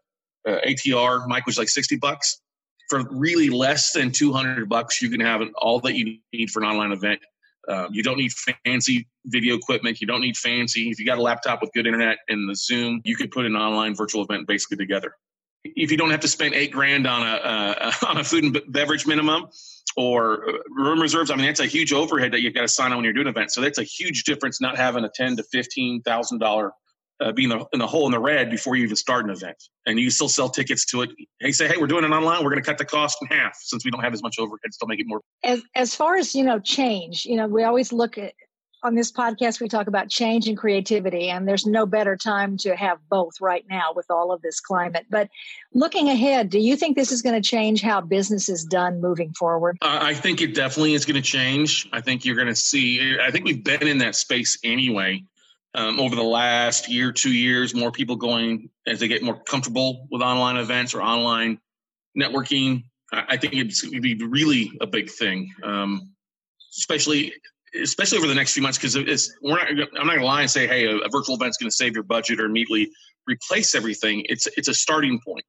a 0.47 0.51
ATR 0.67 1.27
mic, 1.29 1.47
which 1.47 1.55
is 1.55 1.59
like 1.59 1.69
60 1.69 1.97
bucks. 1.97 2.41
For 2.91 3.05
really 3.11 3.49
less 3.49 3.93
than 3.93 4.13
200 4.13 4.69
bucks, 4.69 5.01
you 5.01 5.09
can 5.09 5.21
have 5.21 5.41
all 5.57 5.81
that 5.81 5.95
you 5.95 6.19
need 6.33 6.51
for 6.51 6.63
an 6.63 6.69
online 6.69 6.93
event. 6.93 7.21
Um, 7.69 7.89
you 7.91 8.03
don't 8.03 8.19
need 8.19 8.33
fancy 8.65 9.09
video 9.27 9.57
equipment. 9.57 10.01
You 10.01 10.07
don't 10.07 10.21
need 10.21 10.37
fancy. 10.37 10.91
If 10.91 11.01
you 11.01 11.07
got 11.07 11.19
a 11.19 11.23
laptop 11.23 11.61
with 11.61 11.73
good 11.73 11.87
internet 11.87 12.19
and 12.29 12.49
the 12.49 12.55
Zoom, 12.55 13.01
you 13.05 13.17
could 13.17 13.31
put 13.31 13.45
an 13.45 13.57
online 13.57 13.95
virtual 13.95 14.23
event 14.23 14.47
basically 14.47 14.77
together. 14.77 15.15
If 15.65 15.91
you 15.91 15.97
don't 15.97 16.11
have 16.11 16.21
to 16.21 16.29
spend 16.29 16.55
eight 16.55 16.71
grand 16.71 17.09
on 17.09 17.23
a 17.23 17.35
uh, 17.35 17.93
on 18.09 18.19
a 18.19 18.25
food 18.25 18.45
and 18.45 18.61
beverage 18.69 19.07
minimum, 19.07 19.49
or 19.97 20.49
uh, 20.49 20.53
room 20.71 21.01
reserves. 21.01 21.31
I 21.31 21.37
mean, 21.37 21.47
that's 21.47 21.61
a 21.61 21.67
huge 21.67 21.93
overhead 21.93 22.33
that 22.33 22.43
you've 22.43 22.55
got 22.55 22.63
to 22.63 22.69
sign 22.69 22.93
on 22.93 22.99
when 22.99 23.05
you're 23.05 23.15
doing 23.15 23.27
an 23.27 23.33
event. 23.33 23.53
So 23.53 23.61
that's 23.61 23.79
a 23.79 23.83
huge 23.83 24.25
difference 24.25 24.61
not 24.61 24.77
having 24.77 25.05
a 25.05 25.11
ten 25.15 25.37
to 25.37 25.43
fifteen 25.45 26.03
thousand 26.03 26.39
dollar 26.39 26.73
uh, 27.21 27.33
being 27.33 27.51
in 27.51 27.59
the, 27.59 27.67
in 27.73 27.79
the 27.79 27.87
hole 27.87 28.07
in 28.07 28.13
the 28.13 28.19
red 28.19 28.51
before 28.51 28.77
you 28.77 28.85
even 28.85 28.97
start 28.97 29.25
an 29.25 29.31
event, 29.31 29.57
and 29.87 29.99
you 29.99 30.11
still 30.11 30.29
sell 30.29 30.49
tickets 30.49 30.85
to 30.87 31.03
it. 31.03 31.11
Hey, 31.41 31.53
say, 31.53 31.67
hey, 31.67 31.77
we're 31.79 31.87
doing 31.87 32.05
it 32.05 32.11
online. 32.11 32.45
We're 32.45 32.51
going 32.51 32.63
to 32.63 32.67
cut 32.67 32.79
the 32.79 32.85
cost 32.85 33.19
in 33.23 33.29
half 33.29 33.57
since 33.57 33.85
we 33.85 33.91
don't 33.91 34.03
have 34.03 34.13
as 34.13 34.23
much 34.23 34.39
overhead. 34.39 34.73
Still 34.73 34.89
make 34.89 35.01
it 35.01 35.07
more. 35.07 35.21
As 35.43 35.63
as 35.75 35.95
far 35.95 36.17
as 36.17 36.35
you 36.35 36.45
know, 36.45 36.59
change. 36.59 37.25
You 37.25 37.37
know, 37.37 37.47
we 37.47 37.65
always 37.65 37.93
look 37.93 38.19
at 38.19 38.35
on 38.87 38.95
this 38.95 39.11
podcast, 39.11 39.61
we 39.61 39.69
talk 39.69 39.89
about 39.89 40.09
change 40.09 40.47
and 40.47 40.57
creativity, 40.57 41.29
and 41.29 41.47
there's 41.49 41.67
no 41.67 41.87
better 41.87 42.17
time 42.17 42.57
to 42.59 42.77
have 42.77 42.99
both 43.11 43.41
right 43.41 43.65
now 43.69 43.93
with 43.95 44.07
all 44.11 44.31
of 44.31 44.41
this 44.43 44.61
climate. 44.61 45.07
But 45.11 45.29
looking 45.75 46.09
ahead, 46.09 46.51
do 46.51 46.61
you 46.61 46.77
think 46.77 46.97
this 46.97 47.11
is 47.11 47.21
going 47.21 47.35
to 47.35 47.47
change 47.47 47.83
how 47.83 48.01
business 48.01 48.49
is 48.49 48.65
done 48.65 49.01
moving 49.01 49.33
forward? 49.33 49.77
I 49.83 50.15
think 50.15 50.41
it 50.41 50.55
definitely 50.55 50.95
is 50.95 51.05
going 51.05 51.21
to 51.21 51.29
change. 51.29 51.89
I 51.93 52.01
think 52.01 52.25
you're 52.25 52.37
going 52.37 52.47
to 52.47 52.55
see, 52.55 53.19
I 53.21 53.33
think 53.33 53.45
we've 53.45 53.65
been 53.65 53.89
in 53.89 53.99
that 53.99 54.15
space 54.15 54.57
anyway. 54.63 55.25
um, 55.77 56.01
over 56.01 56.17
the 56.17 56.23
last 56.23 56.89
year, 56.89 57.13
two 57.13 57.33
years, 57.33 57.75
more 57.75 57.93
people 57.93 58.17
going 58.17 58.71
as 58.87 58.99
they 58.99 59.09
get 59.09 59.23
more 59.23 59.39
comfortable 59.43 60.09
with 60.11 60.23
online 60.23 60.57
events 60.57 60.95
or 60.95 61.03
online 61.03 61.61
networking. 62.19 62.85
I 63.13 63.37
think 63.37 63.55
it's 63.55 63.83
going 63.83 63.95
to 63.95 64.01
be 64.01 64.15
really 64.25 64.73
a 64.81 64.87
big 64.87 65.11
thing, 65.11 65.53
um, 65.63 66.11
especially 66.77 67.35
especially 67.83 68.19
over 68.19 68.27
the 68.27 68.35
next 68.35 68.53
few 68.53 68.63
months 68.63 68.79
because 68.79 68.97
it's 68.97 69.33
we're 69.43 69.57
not. 69.57 69.69
I'm 69.71 70.07
not 70.07 70.15
going 70.15 70.21
to 70.21 70.25
lie 70.25 70.43
and 70.43 70.51
say, 70.51 70.67
hey, 70.67 70.87
a, 70.87 70.97
a 70.97 71.09
virtual 71.09 71.37
event's 71.37 71.57
going 71.57 71.71
to 71.71 71.75
save 71.75 71.95
your 71.95 72.05
budget 72.05 72.41
or 72.41 72.47
immediately 72.47 72.91
replace 73.27 73.75
everything. 73.75 74.25
It's 74.29 74.47
it's 74.57 74.69
a 74.69 74.75
starting 74.75 75.21
point. 75.25 75.45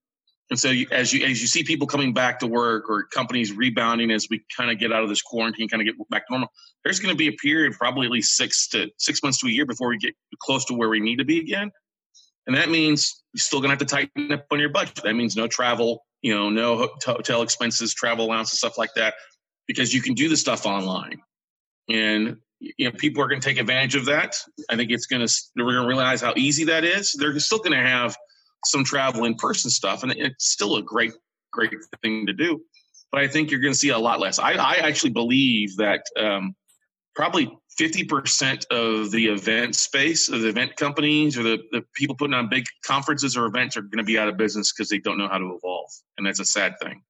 And 0.50 0.58
so, 0.58 0.70
you, 0.70 0.88
as 0.92 1.12
you 1.12 1.26
as 1.26 1.42
you 1.42 1.48
see 1.48 1.64
people 1.64 1.88
coming 1.88 2.14
back 2.14 2.40
to 2.40 2.48
work 2.48 2.90
or 2.90 3.04
companies 3.04 3.52
rebounding 3.52 4.12
as 4.12 4.28
we 4.30 4.42
kind 4.56 4.72
of 4.72 4.80
get 4.80 4.94
out 4.94 5.04
of 5.04 5.10
this 5.10 5.22
quarantine, 5.22 5.68
kind 5.68 5.82
of 5.82 5.86
get 5.86 6.10
back 6.10 6.26
to 6.28 6.34
normal, 6.34 6.50
there's 6.84 7.00
going 7.00 7.14
to 7.14 7.18
be 7.18 7.28
a 7.28 7.34
period, 7.34 7.74
probably 7.74 8.06
at 8.06 8.12
least 8.12 8.38
six 8.38 8.68
to 8.70 8.90
six 8.98 9.22
months 9.22 9.40
to 9.40 9.48
a 9.48 9.50
year, 9.50 9.66
before 9.66 9.90
we 9.90 9.98
get 9.98 10.16
close 10.40 10.64
to 10.66 10.74
where 10.74 10.90
we 10.90 11.02
need 11.02 11.18
to 11.18 11.26
be 11.26 11.40
again. 11.40 11.70
And 12.46 12.56
that 12.56 12.70
means 12.70 13.24
you're 13.34 13.42
still 13.42 13.60
going 13.60 13.70
to 13.70 13.74
have 13.74 13.80
to 13.80 13.86
tighten 13.86 14.32
up 14.32 14.46
on 14.50 14.60
your 14.60 14.70
budget. 14.70 15.02
That 15.04 15.16
means 15.16 15.36
no 15.36 15.48
travel, 15.48 16.06
you 16.22 16.34
know, 16.34 16.50
no 16.50 16.90
hotel 17.04 17.42
expenses, 17.42 17.94
travel 17.94 18.26
allowances, 18.26 18.58
stuff 18.58 18.78
like 18.78 18.92
that, 18.96 19.16
because 19.68 19.94
you 19.94 20.02
can 20.02 20.14
do 20.14 20.30
the 20.30 20.38
stuff 20.38 20.66
online. 20.66 21.20
And 21.90 22.38
you 22.60 22.90
know, 22.90 22.92
people 22.92 23.24
are 23.24 23.28
going 23.28 23.40
to 23.40 23.48
take 23.48 23.60
advantage 23.60 23.96
of 23.96 24.06
that. 24.06 24.36
I 24.70 24.76
think 24.76 24.92
it's 24.92 25.06
going 25.06 25.26
to. 25.26 25.34
We're 25.56 25.74
going 25.74 25.84
to 25.84 25.88
realize 25.88 26.22
how 26.22 26.34
easy 26.36 26.66
that 26.66 26.84
is. 26.84 27.14
They're 27.14 27.38
still 27.40 27.60
going 27.60 27.72
to 27.72 27.78
have 27.78 28.16
some 28.66 28.84
travel 28.84 29.26
in 29.26 29.36
person 29.36 29.70
stuff, 29.70 30.04
and 30.04 30.12
it's 30.12 30.50
still 30.52 30.78
a 30.78 30.82
great, 30.82 31.14
great 31.52 31.74
thing 32.02 32.26
to 32.28 32.34
do. 32.34 32.62
But 33.12 33.22
I 33.22 33.28
think 33.28 33.52
you're 33.52 33.62
going 33.62 33.74
to 33.74 33.80
see 33.80 33.90
a 33.90 33.98
lot 33.98 34.20
less. 34.20 34.40
I, 34.40 34.54
I 34.54 34.76
actually 34.76 35.12
believe 35.12 35.78
that 35.78 36.04
um, 36.20 36.56
probably 37.16 37.58
50% 37.80 38.66
of 38.68 39.12
the 39.12 39.28
event 39.28 39.76
space, 39.76 40.30
of 40.30 40.42
the 40.42 40.50
event 40.50 40.76
companies, 40.76 41.38
or 41.38 41.44
the, 41.44 41.60
the 41.72 41.84
people 41.94 42.16
putting 42.16 42.34
on 42.34 42.50
big 42.50 42.66
conferences 42.86 43.38
or 43.38 43.46
events 43.46 43.78
are 43.78 43.82
going 43.82 44.00
to 44.00 44.04
be 44.04 44.18
out 44.18 44.28
of 44.28 44.36
business 44.36 44.74
because 44.74 44.90
they 44.90 44.98
don't 44.98 45.18
know 45.18 45.28
how 45.28 45.38
to 45.38 45.56
evolve. 45.56 45.90
And 46.18 46.26
that's 46.26 46.40
a 46.40 46.46
sad 46.46 46.76
thing. 46.82 47.02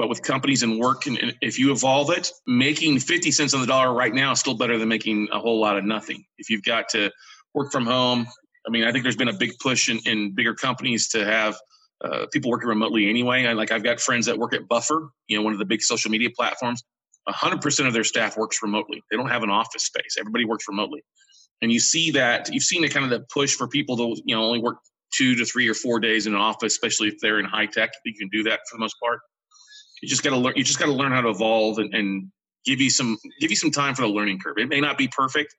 But 0.00 0.08
with 0.08 0.22
companies 0.22 0.62
and 0.62 0.80
work, 0.80 1.06
and, 1.06 1.36
if 1.42 1.58
you 1.58 1.72
evolve 1.72 2.08
it, 2.08 2.32
making 2.46 3.00
50 3.00 3.30
cents 3.32 3.52
on 3.52 3.60
the 3.60 3.66
dollar 3.66 3.92
right 3.92 4.14
now 4.14 4.32
is 4.32 4.40
still 4.40 4.54
better 4.54 4.78
than 4.78 4.88
making 4.88 5.28
a 5.30 5.38
whole 5.38 5.60
lot 5.60 5.76
of 5.76 5.84
nothing. 5.84 6.24
If 6.38 6.48
you've 6.48 6.62
got 6.62 6.88
to 6.92 7.10
work 7.52 7.70
from 7.70 7.84
home, 7.84 8.26
I 8.66 8.70
mean, 8.70 8.84
I 8.84 8.92
think 8.92 9.02
there's 9.02 9.14
been 9.14 9.28
a 9.28 9.36
big 9.36 9.58
push 9.58 9.90
in, 9.90 9.98
in 10.06 10.34
bigger 10.34 10.54
companies 10.54 11.10
to 11.10 11.22
have 11.26 11.54
uh, 12.02 12.24
people 12.32 12.50
working 12.50 12.70
remotely 12.70 13.10
anyway. 13.10 13.44
I, 13.44 13.52
like 13.52 13.72
I've 13.72 13.84
got 13.84 14.00
friends 14.00 14.24
that 14.24 14.38
work 14.38 14.54
at 14.54 14.66
Buffer, 14.68 15.10
you 15.28 15.36
know, 15.36 15.42
one 15.42 15.52
of 15.52 15.58
the 15.58 15.66
big 15.66 15.82
social 15.82 16.10
media 16.10 16.30
platforms. 16.34 16.82
100% 17.28 17.86
of 17.86 17.92
their 17.92 18.02
staff 18.02 18.38
works 18.38 18.62
remotely. 18.62 19.04
They 19.10 19.18
don't 19.18 19.28
have 19.28 19.42
an 19.42 19.50
office 19.50 19.84
space. 19.84 20.16
Everybody 20.18 20.46
works 20.46 20.64
remotely. 20.66 21.02
And 21.60 21.70
you 21.70 21.78
see 21.78 22.12
that, 22.12 22.48
you've 22.50 22.64
seen 22.64 22.80
the 22.80 22.88
kind 22.88 23.04
of 23.04 23.10
the 23.10 23.26
push 23.30 23.54
for 23.54 23.68
people 23.68 23.98
to, 23.98 24.22
you 24.24 24.34
know, 24.34 24.44
only 24.44 24.60
work 24.60 24.78
two 25.12 25.34
to 25.34 25.44
three 25.44 25.68
or 25.68 25.74
four 25.74 26.00
days 26.00 26.26
in 26.26 26.32
an 26.32 26.40
office, 26.40 26.72
especially 26.72 27.08
if 27.08 27.16
they're 27.20 27.38
in 27.38 27.44
high 27.44 27.66
tech. 27.66 27.90
You 28.06 28.14
can 28.14 28.30
do 28.30 28.44
that 28.44 28.60
for 28.66 28.78
the 28.78 28.80
most 28.80 28.96
part. 28.98 29.20
You 30.02 30.08
just 30.08 30.22
got 30.22 30.30
to 30.30 30.36
learn, 30.36 30.54
you 30.56 30.64
just 30.64 30.78
got 30.78 30.86
to 30.86 30.92
learn 30.92 31.12
how 31.12 31.20
to 31.20 31.28
evolve 31.28 31.78
and, 31.78 31.94
and 31.94 32.30
give 32.64 32.80
you 32.80 32.90
some, 32.90 33.18
give 33.40 33.50
you 33.50 33.56
some 33.56 33.70
time 33.70 33.94
for 33.94 34.02
the 34.02 34.08
learning 34.08 34.40
curve. 34.40 34.58
It 34.58 34.68
may 34.68 34.80
not 34.80 34.98
be 34.98 35.08
perfect, 35.08 35.54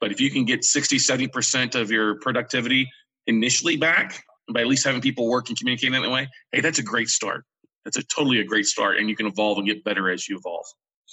but 0.00 0.12
if 0.12 0.20
you 0.20 0.30
can 0.30 0.44
get 0.44 0.64
60, 0.64 0.96
70% 0.96 1.74
of 1.74 1.90
your 1.90 2.18
productivity 2.20 2.90
initially 3.26 3.76
back 3.76 4.22
by 4.52 4.60
at 4.60 4.66
least 4.66 4.84
having 4.84 5.00
people 5.00 5.28
work 5.28 5.48
and 5.48 5.58
communicate 5.58 5.92
in 5.92 6.02
that 6.02 6.10
way, 6.10 6.28
hey, 6.52 6.60
that's 6.60 6.78
a 6.78 6.82
great 6.82 7.08
start. 7.08 7.44
That's 7.84 7.96
a 7.96 8.02
totally 8.02 8.40
a 8.40 8.44
great 8.44 8.66
start. 8.66 8.98
And 8.98 9.08
you 9.08 9.16
can 9.16 9.26
evolve 9.26 9.58
and 9.58 9.66
get 9.66 9.84
better 9.84 10.10
as 10.10 10.28
you 10.28 10.38
evolve. 10.38 10.66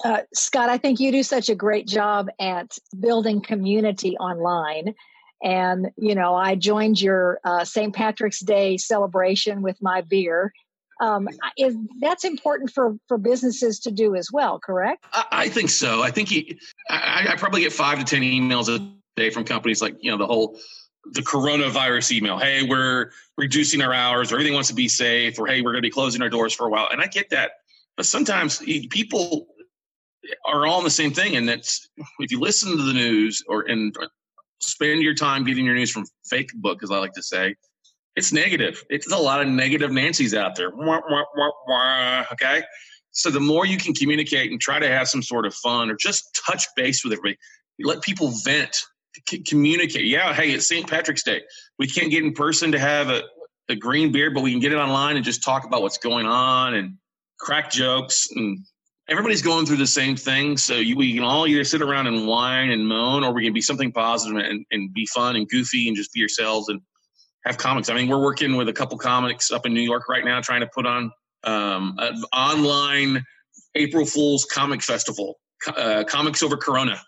Uh, 0.03 0.21
Scott, 0.33 0.69
I 0.69 0.77
think 0.77 0.99
you 0.99 1.11
do 1.11 1.23
such 1.23 1.49
a 1.49 1.55
great 1.55 1.87
job 1.87 2.29
at 2.39 2.77
building 2.99 3.41
community 3.41 4.17
online. 4.17 4.95
And, 5.43 5.91
you 5.97 6.15
know, 6.15 6.35
I 6.35 6.55
joined 6.55 7.01
your 7.01 7.39
uh, 7.43 7.65
St. 7.65 7.93
Patrick's 7.93 8.39
Day 8.39 8.77
celebration 8.77 9.61
with 9.61 9.77
my 9.81 10.01
beer. 10.01 10.53
Um, 11.01 11.27
is 11.57 11.75
that's 11.99 12.23
important 12.23 12.71
for 12.71 12.95
for 13.07 13.17
businesses 13.17 13.79
to 13.79 13.91
do 13.91 14.15
as 14.15 14.31
well 14.31 14.59
correct? 14.59 15.03
I, 15.11 15.25
I 15.31 15.49
think 15.49 15.69
so. 15.69 16.03
I 16.03 16.11
think 16.11 16.29
he, 16.29 16.59
I, 16.89 17.29
I, 17.31 17.35
probably 17.37 17.61
get 17.61 17.73
five 17.73 17.97
to 17.97 18.05
ten 18.05 18.21
emails 18.21 18.69
a 18.69 18.87
day 19.15 19.31
from 19.31 19.43
companies 19.43 19.81
like 19.81 19.95
you 19.99 20.11
know 20.11 20.17
the 20.17 20.27
whole 20.27 20.59
the 21.05 21.21
coronavirus 21.21 22.11
email. 22.11 22.37
Hey 22.37 22.63
we're 22.63 23.11
reducing 23.35 23.81
our 23.81 23.93
hours 23.93 24.31
or 24.31 24.35
everything 24.35 24.53
wants 24.53 24.69
to 24.69 24.75
be 24.75 24.87
safe 24.87 25.39
or 25.39 25.47
hey 25.47 25.61
we're 25.61 25.71
going 25.71 25.81
to 25.81 25.87
be 25.87 25.91
closing 25.91 26.21
our 26.21 26.29
doors 26.29 26.53
for 26.53 26.67
a 26.67 26.69
while. 26.69 26.87
And 26.91 27.01
i 27.01 27.07
get 27.07 27.31
that. 27.31 27.53
But 27.97 28.05
sometimes 28.05 28.59
people 28.89 29.47
are 30.45 30.67
all 30.67 30.77
in 30.77 30.83
the 30.83 30.91
same 30.91 31.11
thing. 31.11 31.35
And 31.35 31.49
that's 31.49 31.89
if 32.19 32.31
you 32.31 32.39
listen 32.39 32.77
to 32.77 32.83
the 32.83 32.93
news 32.93 33.43
or 33.47 33.63
and 33.63 33.95
spend 34.61 35.01
your 35.01 35.15
time 35.15 35.43
getting 35.43 35.65
your 35.65 35.75
news 35.75 35.89
from 35.89 36.05
fake 36.25 36.51
book 36.53 36.83
as 36.83 36.91
i 36.91 36.97
like 36.97 37.13
to 37.13 37.23
say 37.23 37.55
it's 38.15 38.33
negative. 38.33 38.83
It's 38.89 39.11
a 39.11 39.17
lot 39.17 39.41
of 39.41 39.47
negative 39.47 39.91
Nancy's 39.91 40.33
out 40.33 40.55
there. 40.55 40.69
Wah, 40.69 41.01
wah, 41.09 41.51
wah, 41.67 42.25
okay. 42.33 42.63
So 43.11 43.29
the 43.29 43.39
more 43.39 43.65
you 43.65 43.77
can 43.77 43.93
communicate 43.93 44.51
and 44.51 44.59
try 44.59 44.79
to 44.79 44.87
have 44.87 45.07
some 45.07 45.21
sort 45.21 45.45
of 45.45 45.53
fun 45.55 45.89
or 45.89 45.95
just 45.95 46.39
touch 46.45 46.65
base 46.75 47.03
with 47.03 47.13
everybody, 47.13 47.37
let 47.79 48.01
people 48.01 48.33
vent, 48.43 48.77
c- 49.29 49.43
communicate. 49.43 50.05
Yeah, 50.05 50.33
hey, 50.33 50.51
it's 50.51 50.67
St. 50.67 50.89
Patrick's 50.89 51.23
Day. 51.23 51.41
We 51.79 51.87
can't 51.87 52.11
get 52.11 52.23
in 52.23 52.33
person 52.33 52.71
to 52.71 52.79
have 52.79 53.09
a, 53.09 53.23
a 53.69 53.75
green 53.75 54.11
beer, 54.11 54.31
but 54.31 54.43
we 54.43 54.51
can 54.51 54.59
get 54.59 54.71
it 54.71 54.77
online 54.77 55.15
and 55.15 55.25
just 55.25 55.43
talk 55.43 55.65
about 55.65 55.81
what's 55.81 55.97
going 55.97 56.25
on 56.25 56.73
and 56.73 56.97
crack 57.39 57.69
jokes. 57.71 58.29
And 58.33 58.59
everybody's 59.09 59.41
going 59.41 59.65
through 59.65 59.77
the 59.77 59.87
same 59.87 60.15
thing. 60.15 60.57
So 60.57 60.75
you, 60.75 60.95
we 60.95 61.13
can 61.13 61.23
all 61.23 61.47
either 61.47 61.63
sit 61.63 61.81
around 61.81 62.07
and 62.07 62.27
whine 62.27 62.71
and 62.71 62.87
moan, 62.87 63.23
or 63.23 63.33
we 63.33 63.43
can 63.43 63.53
be 63.53 63.61
something 63.61 63.91
positive 63.91 64.37
and, 64.37 64.65
and 64.71 64.93
be 64.93 65.05
fun 65.05 65.35
and 65.35 65.47
goofy 65.49 65.87
and 65.87 65.97
just 65.97 66.13
be 66.13 66.19
yourselves 66.19 66.69
and 66.69 66.81
have 67.45 67.57
comics. 67.57 67.89
I 67.89 67.95
mean, 67.95 68.07
we're 68.07 68.21
working 68.21 68.55
with 68.55 68.69
a 68.69 68.73
couple 68.73 68.97
comics 68.97 69.51
up 69.51 69.65
in 69.65 69.73
New 69.73 69.81
York 69.81 70.07
right 70.09 70.23
now, 70.23 70.41
trying 70.41 70.61
to 70.61 70.67
put 70.67 70.85
on 70.85 71.11
um, 71.43 71.95
an 71.97 72.23
online 72.33 73.23
April 73.75 74.05
Fool's 74.05 74.45
comic 74.45 74.83
festival, 74.83 75.39
uh, 75.67 76.03
comics 76.07 76.43
over 76.43 76.57
Corona. 76.57 77.01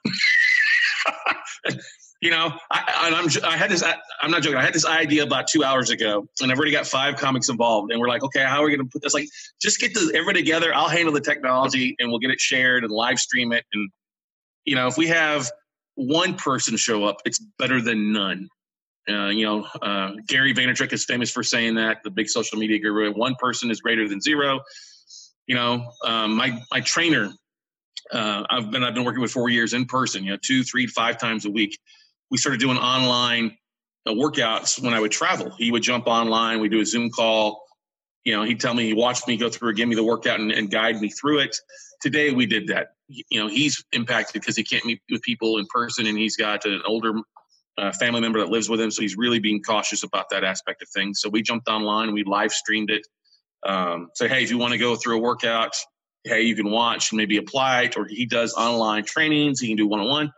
you 2.21 2.31
know, 2.31 2.51
I, 2.71 3.11
I'm 3.13 3.29
I 3.43 3.57
had 3.57 3.69
this. 3.69 3.83
I, 3.83 3.95
I'm 4.21 4.31
not 4.31 4.41
joking. 4.41 4.57
I 4.57 4.63
had 4.63 4.73
this 4.73 4.85
idea 4.85 5.23
about 5.23 5.47
two 5.47 5.63
hours 5.63 5.89
ago, 5.89 6.25
and 6.41 6.51
I've 6.51 6.57
already 6.57 6.71
got 6.71 6.87
five 6.87 7.17
comics 7.17 7.49
involved. 7.49 7.91
And 7.91 7.99
we're 7.99 8.07
like, 8.07 8.23
okay, 8.23 8.43
how 8.43 8.61
are 8.61 8.65
we 8.65 8.75
going 8.75 8.87
to 8.87 8.91
put 8.91 9.01
this? 9.01 9.13
Like, 9.13 9.27
just 9.61 9.79
get 9.79 9.93
the, 9.93 10.11
everybody 10.15 10.41
together. 10.41 10.73
I'll 10.73 10.89
handle 10.89 11.13
the 11.13 11.21
technology, 11.21 11.95
and 11.99 12.09
we'll 12.09 12.19
get 12.19 12.31
it 12.31 12.39
shared 12.39 12.83
and 12.83 12.91
live 12.91 13.19
stream 13.19 13.51
it. 13.51 13.65
And 13.73 13.89
you 14.65 14.75
know, 14.75 14.87
if 14.87 14.97
we 14.97 15.07
have 15.07 15.51
one 15.95 16.35
person 16.35 16.77
show 16.77 17.03
up, 17.03 17.17
it's 17.25 17.39
better 17.59 17.81
than 17.81 18.13
none. 18.13 18.47
Uh, 19.09 19.27
you 19.27 19.45
know, 19.45 19.67
uh, 19.81 20.11
Gary 20.27 20.53
Vaynerchuk 20.53 20.93
is 20.93 21.03
famous 21.03 21.29
for 21.29 21.43
saying 21.43 21.75
that 21.75 21.97
the 22.03 22.09
big 22.09 22.29
social 22.29 22.57
media 22.57 22.79
guru. 22.79 23.13
One 23.13 23.35
person 23.35 23.69
is 23.69 23.81
greater 23.81 24.07
than 24.07 24.21
zero. 24.21 24.61
You 25.45 25.55
know, 25.55 25.91
um, 26.05 26.35
my 26.35 26.61
my 26.71 26.79
trainer, 26.79 27.31
uh, 28.13 28.43
I've 28.49 28.71
been 28.71 28.83
I've 28.83 28.93
been 28.93 29.03
working 29.03 29.21
with 29.21 29.31
four 29.31 29.49
years 29.49 29.73
in 29.73 29.85
person. 29.85 30.23
You 30.23 30.31
know, 30.31 30.37
two, 30.41 30.63
three, 30.63 30.87
five 30.87 31.17
times 31.17 31.45
a 31.45 31.51
week. 31.51 31.77
We 32.31 32.37
started 32.37 32.61
doing 32.61 32.77
online 32.77 33.57
uh, 34.07 34.11
workouts 34.11 34.81
when 34.81 34.93
I 34.93 35.01
would 35.01 35.11
travel. 35.11 35.51
He 35.57 35.69
would 35.71 35.83
jump 35.83 36.07
online. 36.07 36.61
We 36.61 36.69
do 36.69 36.79
a 36.79 36.85
Zoom 36.85 37.09
call. 37.09 37.61
You 38.23 38.37
know, 38.37 38.43
he'd 38.43 38.61
tell 38.61 38.73
me 38.73 38.85
he 38.85 38.93
watched 38.93 39.27
me 39.27 39.35
go 39.35 39.49
through 39.49 39.73
give 39.73 39.89
me 39.89 39.95
the 39.95 40.03
workout, 40.03 40.39
and, 40.39 40.49
and 40.51 40.71
guide 40.71 41.01
me 41.01 41.09
through 41.09 41.39
it. 41.39 41.57
Today 42.01 42.31
we 42.31 42.45
did 42.45 42.67
that. 42.67 42.93
You 43.09 43.41
know, 43.41 43.47
he's 43.49 43.83
impacted 43.91 44.41
because 44.41 44.55
he 44.55 44.63
can't 44.63 44.85
meet 44.85 45.01
with 45.11 45.21
people 45.23 45.57
in 45.57 45.65
person, 45.69 46.07
and 46.07 46.17
he's 46.17 46.37
got 46.37 46.63
an 46.63 46.81
older 46.85 47.13
a 47.77 47.93
family 47.93 48.21
member 48.21 48.39
that 48.39 48.49
lives 48.49 48.69
with 48.69 48.79
him. 48.79 48.91
So 48.91 49.01
he's 49.01 49.17
really 49.17 49.39
being 49.39 49.61
cautious 49.61 50.03
about 50.03 50.29
that 50.29 50.43
aspect 50.43 50.81
of 50.81 50.89
things. 50.89 51.19
So 51.21 51.29
we 51.29 51.41
jumped 51.41 51.67
online, 51.67 52.13
we 52.13 52.23
live 52.23 52.51
streamed 52.51 52.89
it. 52.89 53.05
Um, 53.65 54.09
say, 54.15 54.27
hey, 54.27 54.43
if 54.43 54.51
you 54.51 54.57
want 54.57 54.73
to 54.73 54.77
go 54.77 54.95
through 54.95 55.17
a 55.17 55.21
workout, 55.21 55.75
hey, 56.23 56.41
you 56.41 56.55
can 56.55 56.69
watch 56.69 57.11
and 57.11 57.17
maybe 57.17 57.37
apply 57.37 57.83
it. 57.83 57.97
Or 57.97 58.05
he 58.05 58.25
does 58.25 58.53
online 58.53 59.05
trainings, 59.05 59.59
he 59.59 59.67
can 59.67 59.77
do 59.77 59.87
one 59.87 60.01
on 60.01 60.07
one. 60.07 60.33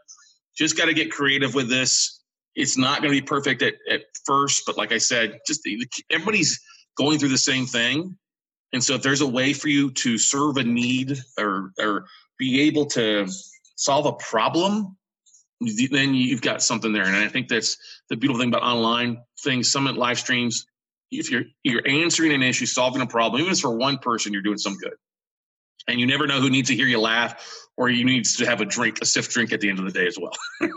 Just 0.58 0.78
got 0.78 0.86
to 0.86 0.94
get 0.94 1.12
creative 1.12 1.54
with 1.54 1.70
this. 1.70 2.22
It's 2.56 2.78
not 2.78 3.02
going 3.02 3.14
to 3.14 3.22
be 3.22 3.26
perfect 3.26 3.62
at, 3.62 3.74
at 3.90 4.02
first, 4.26 4.64
but 4.66 4.78
like 4.78 4.94
I 4.94 4.98
said, 4.98 5.40
just 5.46 5.68
everybody's 6.10 6.62
going 6.98 7.20
through 7.20 7.30
the 7.30 7.38
same 7.38 7.66
thing. 7.66 8.18
And 8.72 8.84
so 8.84 8.96
if 8.96 9.02
there's 9.02 9.22
a 9.22 9.28
way 9.28 9.54
for 9.54 9.68
you 9.68 9.92
to 9.92 10.18
serve 10.18 10.58
a 10.58 10.64
need 10.64 11.18
or, 11.38 11.72
or 11.80 12.06
be 12.38 12.62
able 12.62 12.86
to 12.88 13.28
solve 13.76 14.06
a 14.06 14.14
problem 14.14 14.98
then 15.62 16.14
you've 16.14 16.42
got 16.42 16.62
something 16.62 16.92
there. 16.92 17.04
And 17.04 17.16
I 17.16 17.28
think 17.28 17.48
that's 17.48 17.78
the 18.10 18.16
beautiful 18.16 18.40
thing 18.40 18.50
about 18.50 18.64
online 18.64 19.24
things, 19.44 19.72
summit 19.72 19.96
live 19.96 20.20
streams. 20.20 20.66
If 21.12 21.32
you're 21.32 21.44
you're 21.64 21.88
answering 21.88 22.34
an 22.34 22.44
issue, 22.44 22.66
solving 22.66 23.02
a 23.02 23.08
problem, 23.08 23.42
even 23.42 23.50
if 23.50 23.54
it's 23.54 23.62
for 23.62 23.76
one 23.76 23.98
person, 24.00 24.34
you're 24.34 24.42
doing 24.42 24.58
some 24.58 24.76
good. 24.78 24.96
And 25.88 26.00
you 26.00 26.08
never 26.08 26.26
know 26.28 26.42
who 26.42 26.50
needs 26.50 26.70
to 26.70 26.76
hear 26.76 26.88
you 26.88 27.00
laugh 27.00 27.46
or 27.78 27.90
you 27.90 28.06
needs 28.06 28.38
to 28.38 28.46
have 28.46 28.60
a 28.62 28.66
drink, 28.66 29.00
a 29.02 29.06
stiff 29.06 29.30
drink 29.30 29.54
at 29.54 29.62
the 29.62 29.70
end 29.70 29.80
of 29.80 29.86
the 29.86 29.92
day 29.92 30.08
as 30.08 30.18
well. 30.20 30.34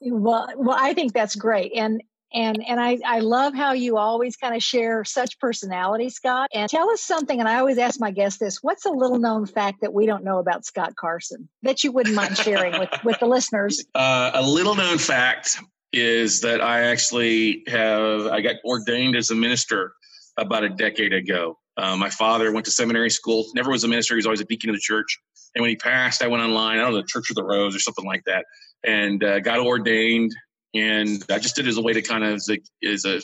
well, 0.00 0.48
well, 0.56 0.76
I 0.78 0.94
think 0.94 1.12
that's 1.12 1.36
great. 1.36 1.72
And 1.76 2.02
and 2.34 2.62
and 2.66 2.80
I, 2.80 2.98
I 3.04 3.20
love 3.20 3.54
how 3.54 3.72
you 3.72 3.96
always 3.96 4.36
kind 4.36 4.54
of 4.54 4.62
share 4.62 5.04
such 5.04 5.38
personality, 5.38 6.08
Scott. 6.10 6.50
And 6.52 6.68
tell 6.68 6.90
us 6.90 7.00
something, 7.00 7.38
and 7.38 7.48
I 7.48 7.58
always 7.58 7.78
ask 7.78 8.00
my 8.00 8.10
guests 8.10 8.38
this 8.38 8.62
what's 8.62 8.84
a 8.84 8.90
little 8.90 9.18
known 9.18 9.46
fact 9.46 9.80
that 9.82 9.92
we 9.92 10.06
don't 10.06 10.24
know 10.24 10.38
about 10.38 10.64
Scott 10.64 10.96
Carson 10.96 11.48
that 11.62 11.84
you 11.84 11.92
wouldn't 11.92 12.14
mind 12.14 12.36
sharing 12.36 12.78
with, 12.78 12.90
with 13.04 13.18
the 13.20 13.26
listeners? 13.26 13.84
Uh, 13.94 14.30
a 14.34 14.42
little 14.42 14.74
known 14.74 14.96
fact 14.96 15.58
is 15.92 16.40
that 16.40 16.60
I 16.60 16.80
actually 16.84 17.62
have 17.68 18.26
I 18.26 18.40
got 18.40 18.56
ordained 18.64 19.16
as 19.16 19.30
a 19.30 19.34
minister 19.34 19.92
about 20.38 20.64
a 20.64 20.70
decade 20.70 21.12
ago. 21.12 21.58
Uh, 21.76 21.96
my 21.96 22.10
father 22.10 22.52
went 22.52 22.64
to 22.66 22.72
seminary 22.72 23.10
school, 23.10 23.46
never 23.54 23.70
was 23.70 23.84
a 23.84 23.88
minister. 23.88 24.14
He 24.14 24.16
was 24.16 24.26
always 24.26 24.40
a 24.40 24.44
deacon 24.44 24.70
of 24.70 24.76
the 24.76 24.80
church. 24.80 25.18
And 25.54 25.62
when 25.62 25.70
he 25.70 25.76
passed, 25.76 26.22
I 26.22 26.26
went 26.26 26.42
online, 26.42 26.78
I 26.78 26.82
don't 26.82 26.92
know, 26.92 26.98
the 26.98 27.06
Church 27.06 27.30
of 27.30 27.36
the 27.36 27.44
Rose 27.44 27.76
or 27.76 27.80
something 27.80 28.04
like 28.04 28.24
that, 28.24 28.46
and 28.84 29.22
uh, 29.22 29.40
got 29.40 29.58
ordained. 29.58 30.32
And 30.74 31.22
I 31.30 31.38
just 31.38 31.56
did 31.56 31.66
it 31.66 31.68
as 31.68 31.76
a 31.76 31.82
way 31.82 31.92
to 31.92 32.02
kind 32.02 32.24
of 32.24 32.34
as 32.34 33.04
a, 33.04 33.20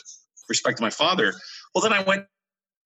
respect 0.47 0.77
to 0.77 0.83
my 0.83 0.89
father. 0.89 1.33
Well, 1.73 1.81
then 1.81 1.93
I 1.93 2.01
went 2.03 2.25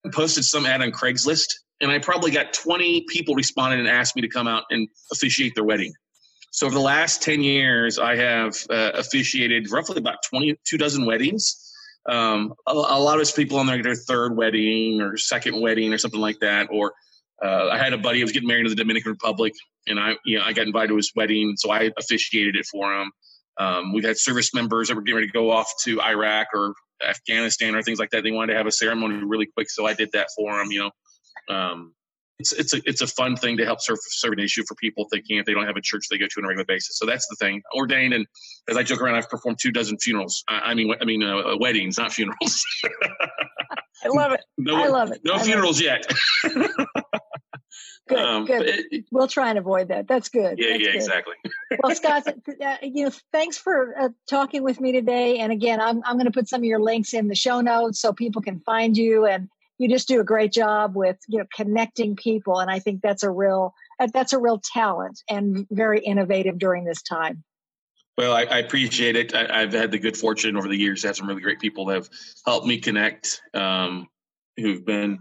and 0.04 0.12
posted 0.12 0.44
some 0.44 0.66
ad 0.66 0.82
on 0.82 0.92
Craigslist, 0.92 1.46
and 1.80 1.90
I 1.90 1.98
probably 1.98 2.30
got 2.30 2.52
20 2.52 3.06
people 3.08 3.34
responded 3.34 3.80
and 3.80 3.88
asked 3.88 4.16
me 4.16 4.22
to 4.22 4.28
come 4.28 4.46
out 4.46 4.64
and 4.70 4.88
officiate 5.12 5.54
their 5.54 5.64
wedding. 5.64 5.92
So 6.50 6.66
over 6.66 6.74
the 6.74 6.80
last 6.80 7.20
10 7.22 7.42
years, 7.42 7.98
I 7.98 8.16
have 8.16 8.54
uh, 8.70 8.92
officiated 8.94 9.70
roughly 9.72 9.98
about 9.98 10.18
22 10.28 10.78
dozen 10.78 11.04
weddings. 11.04 11.72
Um, 12.08 12.54
a, 12.68 12.72
a, 12.72 13.00
lot 13.00 13.20
of 13.20 13.34
people 13.34 13.58
on 13.58 13.66
their, 13.66 13.82
their 13.82 13.96
third 13.96 14.36
wedding 14.36 15.00
or 15.00 15.16
second 15.16 15.60
wedding 15.60 15.92
or 15.92 15.98
something 15.98 16.20
like 16.20 16.38
that. 16.40 16.68
Or 16.70 16.92
uh, 17.42 17.70
I 17.72 17.78
had 17.78 17.92
a 17.92 17.98
buddy 17.98 18.18
who 18.18 18.24
was 18.24 18.32
getting 18.32 18.46
married 18.46 18.66
in 18.66 18.70
the 18.70 18.76
Dominican 18.76 19.12
Republic, 19.12 19.52
and 19.88 19.98
I, 19.98 20.16
you 20.24 20.38
know, 20.38 20.44
I 20.44 20.52
got 20.52 20.66
invited 20.66 20.90
to 20.90 20.96
his 20.96 21.10
wedding, 21.16 21.54
so 21.56 21.72
I 21.72 21.90
officiated 21.98 22.56
it 22.56 22.66
for 22.66 22.92
him. 22.94 23.10
Um, 23.58 23.92
we've 23.92 24.04
had 24.04 24.18
service 24.18 24.52
members 24.52 24.88
that 24.88 24.96
were 24.96 25.02
getting 25.02 25.16
ready 25.16 25.26
to 25.28 25.32
go 25.32 25.50
off 25.50 25.72
to 25.84 26.00
Iraq 26.00 26.48
or 26.54 26.74
Afghanistan 27.08 27.74
or 27.74 27.82
things 27.82 27.98
like 27.98 28.10
that. 28.10 28.24
They 28.24 28.32
wanted 28.32 28.52
to 28.52 28.58
have 28.58 28.66
a 28.66 28.72
ceremony 28.72 29.22
really 29.24 29.46
quick, 29.46 29.70
so 29.70 29.86
I 29.86 29.94
did 29.94 30.10
that 30.12 30.28
for 30.36 30.56
them. 30.56 30.70
You 30.70 30.90
know, 31.48 31.54
um, 31.54 31.94
it's 32.38 32.52
it's 32.52 32.74
a 32.74 32.80
it's 32.84 33.00
a 33.00 33.06
fun 33.06 33.36
thing 33.36 33.56
to 33.58 33.64
help 33.64 33.80
serve 33.80 33.98
serve 34.02 34.32
an 34.32 34.40
issue 34.40 34.64
for 34.66 34.74
people 34.74 35.04
if 35.04 35.10
they 35.10 35.20
can't 35.20 35.46
they 35.46 35.54
don't 35.54 35.66
have 35.66 35.76
a 35.76 35.80
church 35.80 36.06
they 36.10 36.18
go 36.18 36.26
to 36.26 36.40
on 36.40 36.44
a 36.44 36.48
regular 36.48 36.64
basis. 36.64 36.98
So 36.98 37.06
that's 37.06 37.26
the 37.28 37.36
thing. 37.36 37.62
Ordained 37.76 38.12
and 38.12 38.26
as 38.68 38.76
I 38.76 38.82
joke 38.82 39.00
around, 39.00 39.14
I've 39.14 39.28
performed 39.28 39.58
two 39.60 39.70
dozen 39.70 39.98
funerals. 39.98 40.42
I, 40.48 40.58
I 40.58 40.74
mean 40.74 40.92
I 41.00 41.04
mean 41.04 41.22
uh, 41.22 41.36
uh 41.36 41.56
weddings, 41.58 41.98
not 41.98 42.12
funerals. 42.12 42.64
I 44.04 44.08
love 44.08 44.32
it. 44.32 44.40
No, 44.58 44.82
I 44.82 44.88
love 44.88 45.12
it. 45.12 45.20
No 45.24 45.34
I 45.34 45.42
funerals 45.42 45.80
yet. 45.80 46.04
good, 48.08 48.18
um, 48.18 48.44
good. 48.44 48.86
It, 48.90 49.04
we'll 49.10 49.28
try 49.28 49.50
and 49.50 49.58
avoid 49.58 49.88
that. 49.88 50.06
That's 50.08 50.28
good. 50.28 50.58
Yeah, 50.58 50.70
That's 50.70 50.80
yeah, 50.80 50.86
good. 50.86 50.94
exactly. 50.96 51.34
well, 51.82 51.94
Scott, 51.94 52.26
uh, 52.26 52.76
you 52.82 53.06
know, 53.06 53.12
thanks 53.32 53.56
for 53.56 53.94
uh, 53.98 54.08
talking 54.28 54.62
with 54.62 54.80
me 54.80 54.92
today. 54.92 55.38
And 55.38 55.52
again, 55.52 55.80
I'm 55.80 56.02
I'm 56.04 56.16
going 56.16 56.26
to 56.26 56.32
put 56.32 56.48
some 56.48 56.60
of 56.60 56.64
your 56.64 56.80
links 56.80 57.14
in 57.14 57.28
the 57.28 57.34
show 57.34 57.60
notes 57.60 58.00
so 58.00 58.12
people 58.12 58.42
can 58.42 58.60
find 58.60 58.96
you 58.96 59.26
and 59.26 59.48
you 59.78 59.88
just 59.88 60.08
do 60.08 60.20
a 60.20 60.24
great 60.24 60.52
job 60.52 60.94
with 60.94 61.18
you 61.28 61.38
know 61.38 61.44
connecting 61.54 62.16
people 62.16 62.58
and 62.58 62.70
i 62.70 62.78
think 62.78 63.00
that's 63.02 63.22
a 63.22 63.30
real 63.30 63.74
that's 64.12 64.32
a 64.32 64.38
real 64.38 64.60
talent 64.72 65.20
and 65.28 65.66
very 65.70 66.00
innovative 66.00 66.58
during 66.58 66.84
this 66.84 67.02
time 67.02 67.42
well 68.16 68.32
i, 68.32 68.42
I 68.42 68.58
appreciate 68.58 69.16
it 69.16 69.34
I, 69.34 69.60
have 69.60 69.72
had 69.72 69.90
the 69.90 69.98
good 69.98 70.16
fortune 70.16 70.56
over 70.56 70.68
the 70.68 70.78
years 70.78 71.02
to 71.02 71.08
have 71.08 71.16
some 71.16 71.28
really 71.28 71.42
great 71.42 71.60
people 71.60 71.86
that 71.86 71.94
have 71.94 72.08
helped 72.46 72.66
me 72.66 72.78
connect 72.78 73.42
um, 73.52 74.08
who've 74.56 74.84
been 74.84 75.18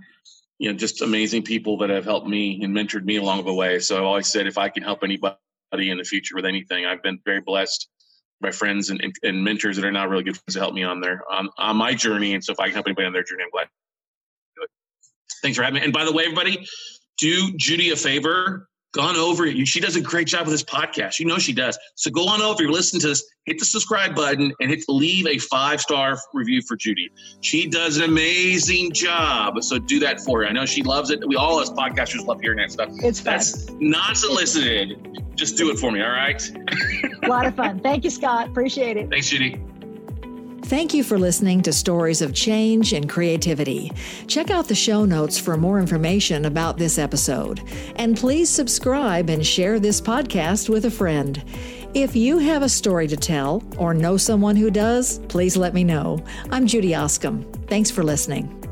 you 0.63 0.71
know 0.71 0.77
just 0.77 1.01
amazing 1.01 1.43
people 1.43 1.77
that 1.77 1.89
have 1.89 2.05
helped 2.05 2.27
me 2.27 2.63
and 2.63 2.73
mentored 2.75 3.03
me 3.03 3.17
along 3.17 3.43
the 3.43 3.53
way 3.53 3.79
so 3.79 3.97
i've 3.97 4.03
always 4.03 4.27
said 4.27 4.47
if 4.47 4.57
i 4.57 4.69
can 4.69 4.81
help 4.81 5.03
anybody 5.03 5.35
in 5.75 5.97
the 5.97 6.03
future 6.03 6.35
with 6.35 6.45
anything 6.45 6.85
i've 6.85 7.03
been 7.03 7.19
very 7.25 7.41
blessed 7.41 7.89
by 8.39 8.51
friends 8.51 8.89
and, 8.89 9.01
and, 9.01 9.13
and 9.23 9.43
mentors 9.43 9.75
that 9.75 9.85
are 9.85 9.91
now 9.91 10.07
really 10.07 10.23
good 10.23 10.37
friends 10.37 10.53
to 10.53 10.59
help 10.59 10.73
me 10.73 10.83
on 10.83 11.01
their 11.01 11.21
on, 11.29 11.49
on 11.57 11.75
my 11.75 11.93
journey 11.93 12.33
and 12.33 12.43
so 12.43 12.53
if 12.53 12.59
i 12.59 12.65
can 12.65 12.73
help 12.73 12.87
anybody 12.87 13.05
on 13.05 13.13
their 13.13 13.23
journey 13.23 13.43
i'm 13.43 13.49
glad 13.51 13.67
Thanks 15.43 15.57
for 15.57 15.63
having 15.63 15.81
me. 15.81 15.83
And 15.83 15.93
by 15.93 16.05
the 16.05 16.13
way, 16.13 16.23
everybody, 16.23 16.65
do 17.19 17.53
Judy 17.57 17.91
a 17.91 17.97
favor. 17.97 18.69
Gone 18.93 19.15
over 19.15 19.47
it. 19.47 19.67
She 19.67 19.79
does 19.79 19.95
a 19.95 20.01
great 20.01 20.27
job 20.27 20.45
with 20.45 20.53
this 20.53 20.63
podcast. 20.63 21.19
You 21.19 21.25
know 21.25 21.39
she 21.39 21.51
does. 21.51 21.77
So 21.95 22.11
go 22.11 22.27
on 22.27 22.41
over, 22.41 22.63
listen 22.69 22.99
to 22.99 23.07
this, 23.07 23.23
hit 23.45 23.57
the 23.57 23.65
subscribe 23.65 24.15
button, 24.15 24.53
and 24.59 24.69
hit 24.69 24.83
leave 24.87 25.25
a 25.25 25.39
five 25.39 25.81
star 25.81 26.19
review 26.33 26.61
for 26.61 26.75
Judy. 26.75 27.09
She 27.41 27.67
does 27.67 27.97
an 27.97 28.03
amazing 28.03 28.91
job. 28.93 29.63
So 29.63 29.79
do 29.79 29.99
that 30.01 30.19
for 30.19 30.41
her. 30.43 30.47
I 30.47 30.51
know 30.51 30.67
she 30.67 30.83
loves 30.83 31.09
it. 31.09 31.27
We 31.27 31.35
all 31.35 31.59
as 31.59 31.71
podcasters 31.71 32.23
love 32.25 32.39
hearing 32.39 32.59
that 32.59 32.71
stuff. 32.71 32.89
It's 33.03 33.19
fun. 33.19 33.33
That's 33.33 33.71
not 33.79 34.15
solicited. 34.15 35.23
Just 35.33 35.57
do 35.57 35.71
it 35.71 35.79
for 35.79 35.91
me. 35.91 36.01
All 36.03 36.11
right. 36.11 36.41
a 37.23 37.27
lot 37.27 37.47
of 37.47 37.55
fun. 37.55 37.79
Thank 37.79 38.03
you, 38.03 38.11
Scott. 38.11 38.49
Appreciate 38.49 38.97
it. 38.97 39.09
Thanks, 39.09 39.27
Judy. 39.27 39.59
Thank 40.65 40.93
you 40.93 41.03
for 41.03 41.19
listening 41.19 41.61
to 41.63 41.73
Stories 41.73 42.21
of 42.21 42.33
Change 42.33 42.93
and 42.93 43.09
Creativity. 43.09 43.91
Check 44.27 44.49
out 44.49 44.69
the 44.69 44.75
show 44.75 45.03
notes 45.03 45.37
for 45.37 45.57
more 45.57 45.77
information 45.77 46.45
about 46.45 46.77
this 46.77 46.97
episode. 46.97 47.61
And 47.97 48.15
please 48.15 48.49
subscribe 48.49 49.29
and 49.29 49.45
share 49.45 49.77
this 49.77 49.99
podcast 49.99 50.69
with 50.69 50.85
a 50.85 50.91
friend. 50.91 51.43
If 51.93 52.15
you 52.15 52.39
have 52.39 52.63
a 52.63 52.69
story 52.69 53.09
to 53.09 53.17
tell 53.17 53.61
or 53.77 53.93
know 53.93 54.15
someone 54.15 54.55
who 54.55 54.71
does, 54.71 55.19
please 55.27 55.57
let 55.57 55.73
me 55.73 55.83
know. 55.83 56.23
I'm 56.49 56.65
Judy 56.65 56.91
Oskam. 56.91 57.43
Thanks 57.67 57.91
for 57.91 58.03
listening. 58.03 58.62